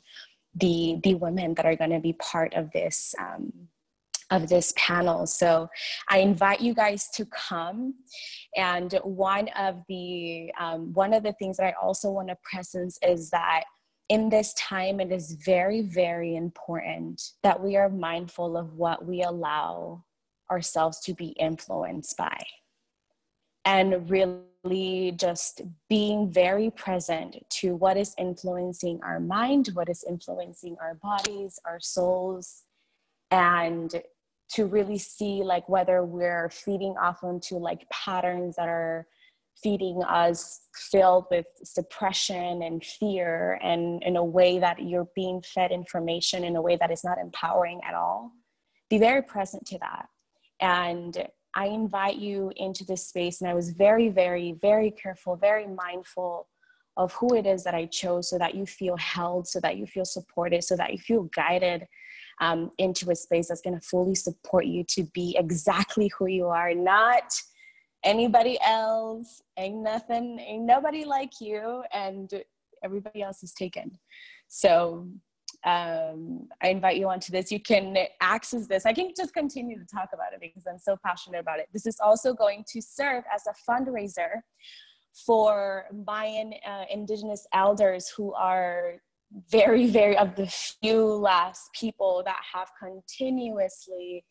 the 0.55 0.99
the 1.03 1.15
women 1.15 1.55
that 1.55 1.67
are 1.67 1.77
going 1.77 1.91
to 1.91 2.01
be 2.01 2.13
part 2.15 2.55
of 2.55 2.71
this 2.73 3.15
um, 3.19 3.53
of 4.31 4.49
this 4.49 4.75
panel. 4.77 5.27
So 5.27 5.69
I 6.09 6.19
invite 6.19 6.61
you 6.61 6.75
guys 6.75 7.09
to 7.15 7.25
come. 7.27 7.95
And 8.57 8.93
one 9.03 9.49
of 9.57 9.83
the 9.89 10.53
um, 10.59 10.93
one 10.93 11.15
of 11.15 11.23
the 11.23 11.33
things 11.35 11.57
that 11.57 11.67
I 11.67 11.75
also 11.81 12.11
want 12.11 12.29
to 12.29 12.37
presence 12.43 12.99
is 13.03 13.31
that 13.31 13.65
in 14.09 14.31
this 14.31 14.55
time, 14.55 15.01
it 15.01 15.13
is 15.13 15.33
very, 15.33 15.83
very 15.83 16.35
important 16.35 17.33
that 17.43 17.63
we 17.63 17.77
are 17.77 17.89
mindful 17.89 18.57
of 18.57 18.75
what 18.75 19.05
we 19.05 19.23
allow 19.23 20.05
ourselves 20.51 21.01
to 21.01 21.15
be 21.15 21.29
influenced 21.29 22.17
by. 22.17 22.39
And 23.67 24.09
really 24.09 25.13
just 25.13 25.61
being 25.91 26.31
very 26.31 26.71
present 26.71 27.37
to 27.51 27.77
what 27.77 27.99
is 27.99 28.15
influencing 28.17 29.01
our 29.03 29.21
mind, 29.21 29.71
what 29.75 29.91
is 29.91 30.05
influencing 30.09 30.77
our 30.81 30.95
bodies, 30.95 31.59
our 31.67 31.79
souls, 31.79 32.63
and 33.31 34.03
to 34.53 34.65
really 34.65 34.97
see 34.97 35.43
like 35.43 35.69
whether 35.69 36.03
we're 36.03 36.49
feeding 36.49 36.95
off 36.97 37.23
into 37.23 37.57
like 37.57 37.87
patterns 37.91 38.57
that 38.57 38.69
are 38.69 39.07
feeding 39.63 40.03
us 40.03 40.61
filled 40.75 41.27
with 41.31 41.47
suppression 41.65 42.63
and 42.63 42.85
fear 42.85 43.59
and 43.63 44.03
in 44.05 44.17
a 44.17 44.25
way 44.25 44.59
that 44.59 44.83
you're 44.83 45.09
being 45.15 45.43
fed 45.43 45.73
information 45.73 46.45
in 46.45 46.57
a 46.57 46.63
way 46.63 46.77
that 46.77 46.91
is 46.91 47.05
not 47.05 47.19
empowering 47.19 47.81
at 47.87 47.95
all. 47.95 48.33
Be 48.89 48.99
very 48.99 49.23
present 49.23 49.67
to 49.67 49.79
that. 49.79 50.07
And 50.61 51.29
i 51.55 51.65
invite 51.65 52.17
you 52.17 52.53
into 52.57 52.85
this 52.85 53.09
space 53.09 53.41
and 53.41 53.49
i 53.49 53.55
was 53.55 53.71
very 53.71 54.11
very 54.11 54.53
very 54.61 54.91
careful 54.91 55.35
very 55.35 55.67
mindful 55.67 56.47
of 56.99 57.11
who 57.15 57.35
it 57.35 57.47
is 57.47 57.65
that 57.65 57.75
i 57.75 57.87
chose 57.87 58.29
so 58.29 58.37
that 58.37 58.55
you 58.55 58.67
feel 58.67 58.99
held 58.99 59.49
so 59.49 59.59
that 59.59 59.79
you 59.79 59.87
feel 59.87 60.05
supported 60.05 60.63
so 60.63 60.77
that 60.77 60.93
you 60.93 60.99
feel 60.99 61.23
guided 61.35 61.87
um, 62.41 62.71
into 62.79 63.11
a 63.11 63.15
space 63.15 63.49
that's 63.49 63.61
going 63.61 63.79
to 63.79 63.87
fully 63.87 64.15
support 64.15 64.67
you 64.67 64.85
to 64.85 65.05
be 65.15 65.37
exactly 65.39 66.11
who 66.19 66.27
you 66.27 66.47
are, 66.47 66.75
not 66.75 67.33
anybody 68.05 68.59
else. 68.65 69.43
Ain't 69.57 69.83
nothing, 69.83 70.39
ain't 70.39 70.65
nobody 70.65 71.05
like 71.05 71.41
you, 71.41 71.83
and 71.93 72.31
everybody 72.83 73.23
else 73.23 73.43
is 73.43 73.53
taken. 73.53 73.99
So 74.49 75.09
um, 75.65 76.49
I 76.63 76.69
invite 76.69 76.97
you 76.97 77.09
onto 77.09 77.33
this. 77.33 77.51
You 77.51 77.61
can 77.61 77.97
access 78.21 78.67
this. 78.67 78.87
I 78.87 78.93
can 78.93 79.11
just 79.17 79.35
continue 79.35 79.79
to 79.79 79.87
talk 79.87 80.11
about 80.13 80.33
it 80.33 80.41
because 80.41 80.65
I'm 80.69 80.79
so 80.79 80.97
passionate 81.05 81.41
about 81.41 81.59
it. 81.59 81.69
This 81.73 81.87
is 81.87 81.97
also 82.01 82.33
going 82.33 82.65
to 82.73 82.81
serve 82.81 83.25
as 83.35 83.43
a 83.47 83.71
fundraiser 83.71 84.43
for 85.27 85.87
Mayan 86.07 86.53
uh, 86.67 86.85
indigenous 86.91 87.47
elders 87.53 88.09
who 88.17 88.33
are 88.35 88.95
very, 89.51 89.89
very 89.89 90.17
of 90.17 90.37
the 90.37 90.47
few 90.47 91.05
last 91.05 91.71
people 91.75 92.23
that 92.25 92.41
have 92.55 92.69
continuously, 92.81 94.25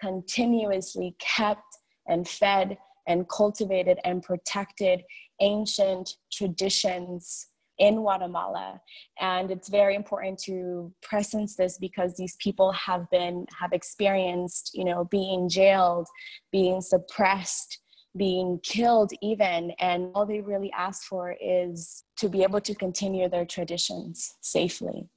continuously 0.00 1.16
kept 1.18 1.78
and 2.06 2.28
fed 2.28 2.76
and 3.06 3.28
cultivated 3.28 3.98
and 4.04 4.22
protected 4.22 5.02
ancient 5.40 6.16
traditions 6.32 7.48
in 7.78 7.96
Guatemala. 7.96 8.80
And 9.20 9.50
it's 9.50 9.68
very 9.68 9.96
important 9.96 10.38
to 10.44 10.92
presence 11.02 11.56
this 11.56 11.76
because 11.78 12.14
these 12.16 12.36
people 12.36 12.70
have 12.72 13.10
been, 13.10 13.46
have 13.58 13.72
experienced, 13.72 14.70
you 14.74 14.84
know, 14.84 15.04
being 15.10 15.48
jailed, 15.48 16.06
being 16.52 16.80
suppressed, 16.80 17.80
being 18.16 18.60
killed 18.62 19.12
even 19.22 19.72
and 19.80 20.10
all 20.14 20.24
they 20.24 20.40
really 20.40 20.70
ask 20.72 21.04
for 21.04 21.34
is 21.40 22.04
to 22.16 22.28
be 22.28 22.44
able 22.44 22.60
to 22.60 22.74
continue 22.74 23.28
their 23.28 23.44
traditions 23.44 24.34
safely 24.40 25.08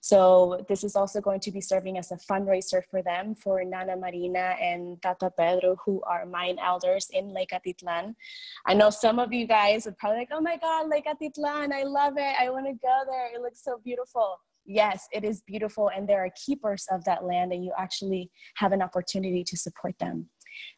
so 0.00 0.64
this 0.68 0.84
is 0.84 0.96
also 0.96 1.20
going 1.20 1.40
to 1.40 1.50
be 1.50 1.60
serving 1.60 1.98
as 1.98 2.12
a 2.12 2.16
fundraiser 2.16 2.82
for 2.90 3.02
them 3.02 3.34
for 3.34 3.64
Nana 3.64 3.96
Marina 3.96 4.54
and 4.60 5.00
Tata 5.02 5.30
Pedro, 5.36 5.76
who 5.84 6.02
are 6.02 6.26
Mayan 6.26 6.58
elders 6.58 7.08
in 7.12 7.34
Lake 7.34 7.50
Atitlan. 7.50 8.14
I 8.66 8.74
know 8.74 8.90
some 8.90 9.18
of 9.18 9.32
you 9.32 9.46
guys 9.46 9.84
would 9.84 9.98
probably 9.98 10.20
like, 10.20 10.28
oh 10.32 10.40
my 10.40 10.56
God, 10.56 10.88
Lake 10.88 11.06
Atitlan, 11.06 11.72
I 11.72 11.82
love 11.82 12.14
it. 12.16 12.34
I 12.40 12.50
want 12.50 12.66
to 12.66 12.72
go 12.74 13.02
there. 13.10 13.34
It 13.34 13.40
looks 13.40 13.64
so 13.64 13.80
beautiful. 13.84 14.38
Yes, 14.64 15.06
it 15.12 15.24
is 15.24 15.42
beautiful. 15.42 15.90
And 15.94 16.08
there 16.08 16.24
are 16.24 16.30
keepers 16.44 16.86
of 16.90 17.04
that 17.04 17.24
land 17.24 17.52
and 17.52 17.64
you 17.64 17.72
actually 17.78 18.30
have 18.56 18.72
an 18.72 18.82
opportunity 18.82 19.44
to 19.44 19.56
support 19.56 19.94
them 19.98 20.28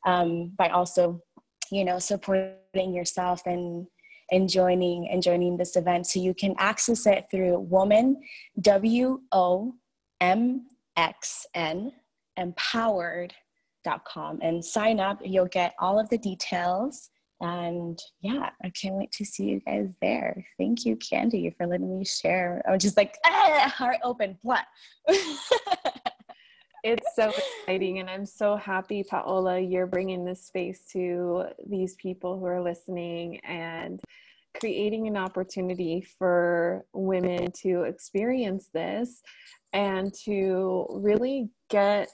um, 0.07 0.53
by 0.57 0.69
also 0.69 1.23
you 1.71 1.85
know 1.85 1.99
supporting 1.99 2.95
yourself 2.95 3.43
and 3.47 3.87
and 4.31 4.49
joining 4.49 5.09
and 5.09 5.23
joining 5.23 5.57
this 5.57 5.77
event. 5.77 6.07
So 6.07 6.21
you 6.21 6.35
can 6.35 6.55
access 6.59 7.07
it 7.07 7.27
through 7.31 7.59
woman 7.61 8.21
w 8.61 9.21
o 9.33 9.75
m 10.21 10.67
x 10.97 11.47
n 11.55 11.93
empowered.com 12.37 14.39
and 14.43 14.65
sign 14.65 15.01
up. 15.01 15.21
You'll 15.25 15.47
get 15.47 15.75
all 15.79 15.99
of 15.99 16.09
the 16.09 16.19
details. 16.19 17.11
And 17.41 17.97
yeah 18.21 18.51
i 18.65 18.71
can't 18.71 18.97
wait 18.97 19.13
to 19.13 19.25
see 19.25 19.45
you 19.45 19.61
guys 19.61 19.95
there. 20.03 20.45
Thank 20.59 20.85
you 20.85 20.97
candy 20.97 21.55
for 21.57 21.69
letting 21.69 21.97
me 21.97 22.05
share. 22.05 22.63
I'm 22.69 22.81
just 22.81 22.97
like 22.97 23.17
ah, 23.25 23.73
heart 23.77 23.99
open. 24.03 24.37
What 24.43 24.65
it's 26.85 27.15
so 27.15 27.31
exciting 27.31 27.99
and 27.99 28.09
i'm 28.09 28.27
so 28.27 28.57
happy 28.57 29.03
paola 29.03 29.59
you're 29.59 29.87
bringing 29.87 30.25
this 30.25 30.47
space 30.47 30.83
to 30.93 31.45
these 31.69 31.95
people 31.97 32.39
who 32.39 32.47
are 32.47 32.63
listening 32.63 33.39
and 33.41 34.01
creating 34.61 35.07
an 35.07 35.17
opportunity 35.17 36.07
for 36.19 36.85
women 36.93 37.51
to 37.53 37.83
experience 37.83 38.69
this 38.73 39.23
and 39.73 40.13
to 40.15 40.87
really 40.91 41.51
get 41.69 42.09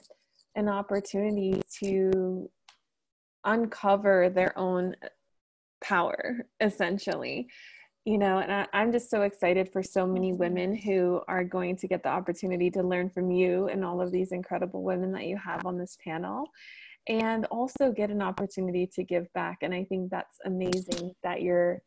an 0.55 0.67
opportunity 0.67 1.61
to 1.83 2.49
uncover 3.45 4.29
their 4.29 4.57
own 4.57 4.95
power 5.81 6.45
essentially 6.59 7.47
you 8.05 8.19
know, 8.19 8.37
and 8.37 8.51
I, 8.51 8.67
am 8.81 8.91
just 8.91 9.09
so 9.09 9.23
excited 9.23 9.71
for 9.73 9.81
so 9.81 10.05
many 10.05 10.31
women 10.31 10.75
who 10.75 11.21
are 11.27 11.43
going 11.43 11.75
to 11.77 11.87
get 11.87 12.03
the 12.03 12.09
opportunity 12.09 12.69
to 12.71 12.83
learn 12.83 13.09
from 13.09 13.31
you 13.31 13.67
and 13.67 13.83
all 13.83 13.99
of 13.99 14.11
these 14.11 14.31
incredible 14.31 14.83
women 14.83 15.11
that 15.13 15.25
you 15.25 15.37
have 15.37 15.65
on 15.65 15.77
this 15.79 15.97
panel, 16.03 16.45
and 17.09 17.45
also 17.45 17.91
get 17.91 18.11
an 18.11 18.21
opportunity 18.21 18.87
to 18.93 19.03
give 19.03 19.25
back. 19.33 19.57
And 19.63 19.73
I 19.73 19.85
think 19.85 20.11
that's 20.11 20.37
amazing 20.45 21.13
that 21.23 21.41
you're 21.41 21.81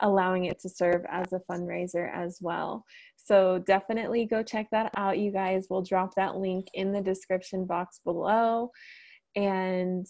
allowing 0.00 0.44
it 0.44 0.60
to 0.60 0.68
serve 0.68 1.06
as 1.10 1.32
a 1.32 1.40
fundraiser 1.50 2.14
as 2.14 2.38
well. 2.42 2.84
So 3.16 3.58
definitely 3.60 4.26
go 4.26 4.42
check 4.42 4.66
that 4.72 4.90
out, 4.96 5.18
you 5.18 5.30
guys. 5.30 5.68
We'll 5.70 5.82
drop 5.82 6.14
that 6.16 6.36
link 6.36 6.66
in 6.74 6.92
the 6.92 7.00
description 7.00 7.64
box 7.64 8.00
below. 8.04 8.72
And 9.36 10.06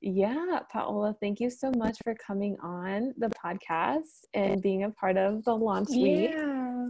yeah, 0.00 0.60
Paola, 0.72 1.14
thank 1.20 1.40
you 1.40 1.50
so 1.50 1.70
much 1.72 1.98
for 2.02 2.14
coming 2.14 2.56
on 2.62 3.12
the 3.18 3.28
podcast 3.28 4.24
and 4.32 4.62
being 4.62 4.84
a 4.84 4.90
part 4.90 5.16
of 5.16 5.44
the 5.44 5.54
launch 5.54 5.90
week. 5.90 6.30
Yeah. 6.30 6.86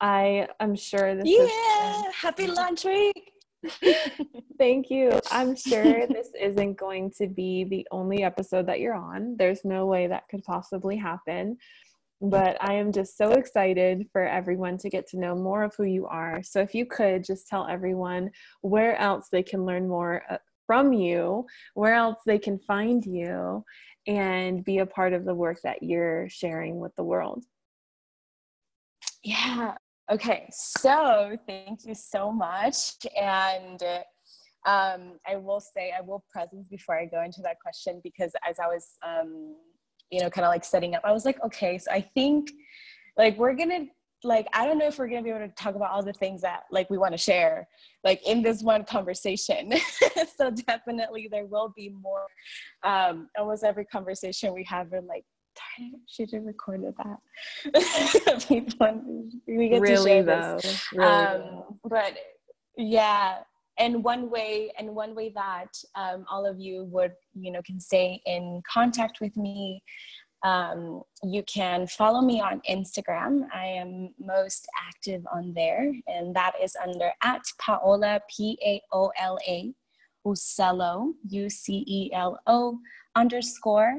I 0.00 0.48
am 0.60 0.74
sure 0.74 1.14
this 1.14 1.24
Yeah, 1.26 2.02
happy 2.14 2.46
launch 2.46 2.84
week. 2.84 3.32
Thank 4.58 4.90
you. 4.90 5.18
I'm 5.30 5.56
sure 5.56 6.06
this 6.06 6.28
isn't 6.38 6.76
going 6.78 7.12
to 7.18 7.26
be 7.26 7.64
the 7.64 7.86
only 7.90 8.22
episode 8.22 8.66
that 8.66 8.80
you're 8.80 8.94
on. 8.94 9.36
There's 9.38 9.64
no 9.64 9.86
way 9.86 10.06
that 10.06 10.28
could 10.30 10.44
possibly 10.44 10.96
happen. 10.96 11.58
But 12.22 12.56
I 12.62 12.74
am 12.74 12.92
just 12.92 13.18
so 13.18 13.32
excited 13.32 14.06
for 14.10 14.22
everyone 14.26 14.78
to 14.78 14.88
get 14.88 15.06
to 15.08 15.18
know 15.18 15.34
more 15.34 15.64
of 15.64 15.74
who 15.76 15.84
you 15.84 16.06
are. 16.06 16.42
So, 16.42 16.60
if 16.60 16.74
you 16.74 16.86
could 16.86 17.22
just 17.22 17.46
tell 17.46 17.66
everyone 17.66 18.30
where 18.62 18.96
else 18.96 19.28
they 19.30 19.42
can 19.42 19.66
learn 19.66 19.86
more 19.86 20.22
uh, 20.30 20.38
from 20.66 20.92
you, 20.92 21.46
where 21.74 21.94
else 21.94 22.18
they 22.26 22.38
can 22.38 22.58
find 22.58 23.04
you 23.04 23.64
and 24.06 24.64
be 24.64 24.78
a 24.78 24.86
part 24.86 25.12
of 25.12 25.24
the 25.24 25.34
work 25.34 25.58
that 25.64 25.82
you're 25.82 26.28
sharing 26.28 26.78
with 26.78 26.94
the 26.96 27.04
world. 27.04 27.44
Yeah. 29.22 29.74
Okay. 30.10 30.48
So 30.52 31.36
thank 31.46 31.84
you 31.84 31.94
so 31.94 32.30
much. 32.30 32.94
And 33.20 33.82
um, 34.64 35.18
I 35.26 35.36
will 35.36 35.60
say, 35.60 35.92
I 35.96 36.00
will 36.00 36.24
presence 36.30 36.68
before 36.68 36.98
I 36.98 37.06
go 37.06 37.22
into 37.22 37.40
that 37.42 37.58
question 37.60 38.00
because 38.04 38.32
as 38.48 38.58
I 38.60 38.66
was, 38.66 38.90
um, 39.04 39.56
you 40.10 40.20
know, 40.20 40.30
kind 40.30 40.44
of 40.44 40.50
like 40.50 40.64
setting 40.64 40.94
up, 40.94 41.02
I 41.04 41.12
was 41.12 41.24
like, 41.24 41.42
okay, 41.44 41.78
so 41.78 41.90
I 41.90 42.00
think 42.14 42.50
like 43.16 43.36
we're 43.36 43.54
going 43.54 43.70
to 43.70 43.86
like 44.24 44.46
i 44.52 44.66
don't 44.66 44.78
know 44.78 44.86
if 44.86 44.98
we're 44.98 45.08
going 45.08 45.22
to 45.22 45.24
be 45.24 45.30
able 45.30 45.46
to 45.46 45.54
talk 45.54 45.74
about 45.74 45.90
all 45.90 46.02
the 46.02 46.12
things 46.12 46.40
that 46.40 46.62
like 46.70 46.88
we 46.90 46.98
want 46.98 47.12
to 47.12 47.18
share 47.18 47.68
like 48.04 48.26
in 48.26 48.42
this 48.42 48.62
one 48.62 48.84
conversation 48.84 49.72
so 50.36 50.50
definitely 50.50 51.28
there 51.30 51.46
will 51.46 51.72
be 51.76 51.90
more 51.90 52.26
um 52.82 53.28
almost 53.38 53.64
every 53.64 53.84
conversation 53.84 54.52
we 54.54 54.64
have 54.64 54.92
are 54.92 55.02
like 55.02 55.24
darn 55.78 55.92
it 55.94 56.00
should 56.08 56.30
have 56.32 56.44
recorded 56.44 56.94
that 56.98 58.46
we 59.46 59.68
get 59.68 59.80
really 59.80 59.96
to 59.96 60.02
share 60.02 60.22
though 60.22 60.58
this. 60.62 60.86
Really 60.92 61.08
um 61.08 61.40
though. 61.40 61.78
but 61.84 62.16
yeah 62.76 63.38
and 63.78 64.02
one 64.02 64.30
way 64.30 64.72
and 64.78 64.94
one 64.94 65.14
way 65.14 65.30
that 65.34 65.68
um, 65.96 66.24
all 66.30 66.46
of 66.46 66.58
you 66.58 66.84
would 66.84 67.12
you 67.34 67.50
know 67.50 67.60
can 67.64 67.80
stay 67.80 68.20
in 68.26 68.62
contact 68.70 69.20
with 69.20 69.36
me 69.36 69.82
um, 70.42 71.02
you 71.22 71.42
can 71.42 71.86
follow 71.86 72.20
me 72.20 72.40
on 72.40 72.60
Instagram. 72.68 73.46
I 73.54 73.66
am 73.66 74.10
most 74.18 74.66
active 74.88 75.22
on 75.32 75.52
there, 75.54 75.92
and 76.06 76.34
that 76.36 76.52
is 76.62 76.76
under 76.82 77.10
at 77.22 77.42
Paola, 77.58 78.20
P 78.28 78.58
A 78.64 78.80
O 78.92 79.12
L 79.18 79.38
A 79.48 79.72
U 81.28 81.50
C 81.50 81.84
E 81.86 82.10
L 82.12 82.38
O 82.46 82.78
underscore. 83.14 83.98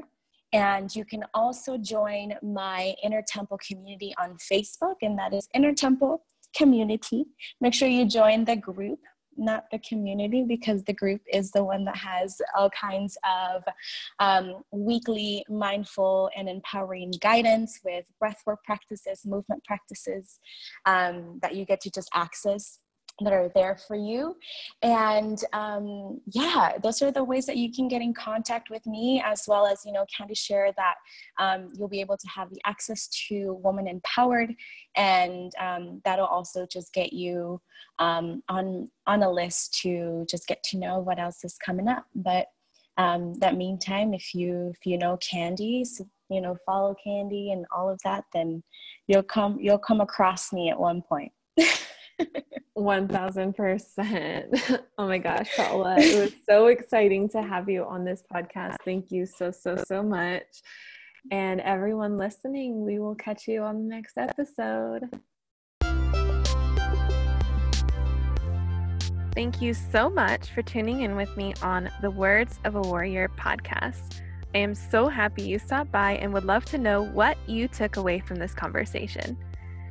And 0.52 0.94
you 0.94 1.04
can 1.04 1.24
also 1.34 1.76
join 1.76 2.32
my 2.42 2.94
Inner 3.02 3.22
Temple 3.26 3.58
community 3.66 4.14
on 4.18 4.36
Facebook, 4.50 4.96
and 5.02 5.18
that 5.18 5.34
is 5.34 5.48
Inner 5.54 5.74
Temple 5.74 6.24
Community. 6.56 7.26
Make 7.60 7.74
sure 7.74 7.88
you 7.88 8.06
join 8.06 8.44
the 8.46 8.56
group 8.56 9.00
not 9.38 9.64
the 9.70 9.78
community 9.80 10.42
because 10.42 10.82
the 10.84 10.92
group 10.92 11.20
is 11.32 11.50
the 11.50 11.62
one 11.62 11.84
that 11.84 11.96
has 11.96 12.40
all 12.56 12.70
kinds 12.70 13.16
of 13.24 13.62
um, 14.18 14.62
weekly 14.72 15.44
mindful 15.48 16.30
and 16.36 16.48
empowering 16.48 17.12
guidance 17.20 17.80
with 17.84 18.04
breathwork 18.22 18.58
practices, 18.64 19.24
movement 19.24 19.62
practices 19.64 20.40
um, 20.86 21.38
that 21.42 21.54
you 21.54 21.64
get 21.64 21.80
to 21.80 21.90
just 21.90 22.10
access 22.14 22.80
that 23.20 23.32
are 23.32 23.50
there 23.54 23.76
for 23.76 23.96
you. 23.96 24.36
And 24.82 25.42
um, 25.52 26.20
yeah, 26.26 26.78
those 26.82 27.02
are 27.02 27.10
the 27.10 27.24
ways 27.24 27.46
that 27.46 27.56
you 27.56 27.72
can 27.72 27.88
get 27.88 28.02
in 28.02 28.14
contact 28.14 28.70
with 28.70 28.86
me, 28.86 29.22
as 29.24 29.44
well 29.48 29.66
as, 29.66 29.84
you 29.84 29.92
know, 29.92 30.06
Candy 30.14 30.34
share 30.34 30.72
that 30.76 30.94
um, 31.38 31.68
you'll 31.74 31.88
be 31.88 32.00
able 32.00 32.16
to 32.16 32.28
have 32.28 32.50
the 32.50 32.60
access 32.64 33.08
to 33.28 33.54
Woman 33.62 33.88
Empowered. 33.88 34.54
And 34.96 35.52
um, 35.58 36.00
that'll 36.04 36.26
also 36.26 36.66
just 36.66 36.92
get 36.92 37.12
you 37.12 37.60
um, 37.98 38.42
on, 38.48 38.88
on 39.06 39.22
a 39.22 39.30
list 39.30 39.74
to 39.82 40.24
just 40.28 40.46
get 40.46 40.62
to 40.64 40.78
know 40.78 40.98
what 40.98 41.18
else 41.18 41.44
is 41.44 41.56
coming 41.64 41.88
up. 41.88 42.04
But 42.14 42.46
um, 42.96 43.34
that 43.34 43.56
meantime, 43.56 44.14
if 44.14 44.34
you, 44.34 44.72
if 44.74 44.86
you 44.86 44.98
know 44.98 45.16
Candy, 45.18 45.84
so, 45.84 46.06
you 46.30 46.40
know, 46.40 46.56
follow 46.66 46.94
Candy 47.02 47.52
and 47.52 47.64
all 47.74 47.88
of 47.88 47.98
that, 48.04 48.24
then 48.32 48.62
you'll 49.06 49.22
come, 49.22 49.58
you'll 49.60 49.78
come 49.78 50.00
across 50.00 50.52
me 50.52 50.68
at 50.68 50.78
one 50.78 51.02
point. 51.02 51.32
1000%. 52.78 54.80
oh 54.98 55.06
my 55.06 55.18
gosh, 55.18 55.48
Paola, 55.56 55.96
it 55.98 56.20
was 56.20 56.32
so 56.48 56.68
exciting 56.68 57.28
to 57.30 57.42
have 57.42 57.68
you 57.68 57.84
on 57.84 58.04
this 58.04 58.22
podcast. 58.32 58.76
Thank 58.84 59.10
you 59.10 59.26
so, 59.26 59.50
so, 59.50 59.82
so 59.86 60.02
much. 60.02 60.44
And 61.30 61.60
everyone 61.60 62.16
listening, 62.16 62.84
we 62.84 62.98
will 62.98 63.14
catch 63.14 63.48
you 63.48 63.62
on 63.62 63.76
the 63.76 63.94
next 63.94 64.16
episode. 64.16 65.08
Thank 69.34 69.62
you 69.62 69.74
so 69.74 70.08
much 70.08 70.50
for 70.50 70.62
tuning 70.62 71.02
in 71.02 71.14
with 71.14 71.36
me 71.36 71.54
on 71.62 71.90
the 72.00 72.10
Words 72.10 72.58
of 72.64 72.74
a 72.74 72.80
Warrior 72.80 73.28
podcast. 73.38 74.22
I 74.54 74.58
am 74.58 74.74
so 74.74 75.08
happy 75.08 75.42
you 75.42 75.58
stopped 75.58 75.92
by 75.92 76.12
and 76.12 76.32
would 76.32 76.44
love 76.44 76.64
to 76.66 76.78
know 76.78 77.02
what 77.02 77.36
you 77.46 77.68
took 77.68 77.98
away 77.98 78.18
from 78.18 78.38
this 78.38 78.54
conversation. 78.54 79.36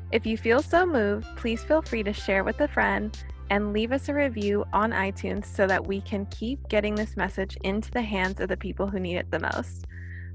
If 0.10 0.26
you 0.26 0.38
feel 0.38 0.62
so 0.62 0.86
moved, 0.86 1.28
please 1.36 1.64
feel 1.64 1.82
free 1.82 2.02
to 2.04 2.14
share 2.14 2.46
with 2.46 2.62
a 2.62 2.68
friend 2.68 3.18
and 3.50 3.74
leave 3.74 3.92
us 3.92 4.08
a 4.08 4.14
review 4.14 4.64
on 4.72 4.92
iTunes 4.92 5.46
so 5.46 5.68
that 5.68 5.86
we 5.86 6.00
can 6.02 6.26
keep 6.28 6.68
getting 6.70 6.96
this 6.96 7.18
message 7.18 7.58
into 7.64 7.92
the 7.92 8.02
hands 8.02 8.40
of 8.40 8.48
the 8.48 8.56
people 8.58 8.88
who 8.88 9.00
need 9.00 9.18
it 9.18 9.30
the 9.32 9.40
most. 9.40 9.86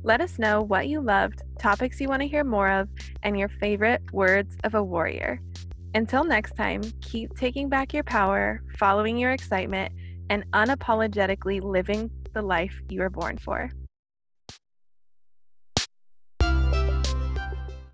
Let 0.03 0.21
us 0.21 0.39
know 0.39 0.61
what 0.61 0.89
you 0.89 1.01
loved, 1.01 1.43
topics 1.59 2.01
you 2.01 2.09
want 2.09 2.21
to 2.21 2.29
hear 2.29 2.45
more 2.45 2.71
of, 2.71 2.89
and 3.23 3.39
your 3.39 3.49
favorite 3.49 4.03
words 4.13 4.57
of 4.65 4.75
a 4.75 4.83
warrior. 4.83 5.41
Until 5.95 6.25
next 6.25 6.55
time, 6.55 6.83
keep 7.01 7.37
taking 7.37 7.69
back 7.69 7.95
your 7.95 8.03
power, 8.03 8.63
following 8.79 9.17
your 9.17 9.33
excitement, 9.33 9.93
and 10.29 10.45
unapologetically 10.53 11.63
living 11.63 12.11
the 12.35 12.43
life 12.43 12.83
you 12.89 13.01
were 13.01 13.11
born 13.11 13.39
for. 13.39 13.71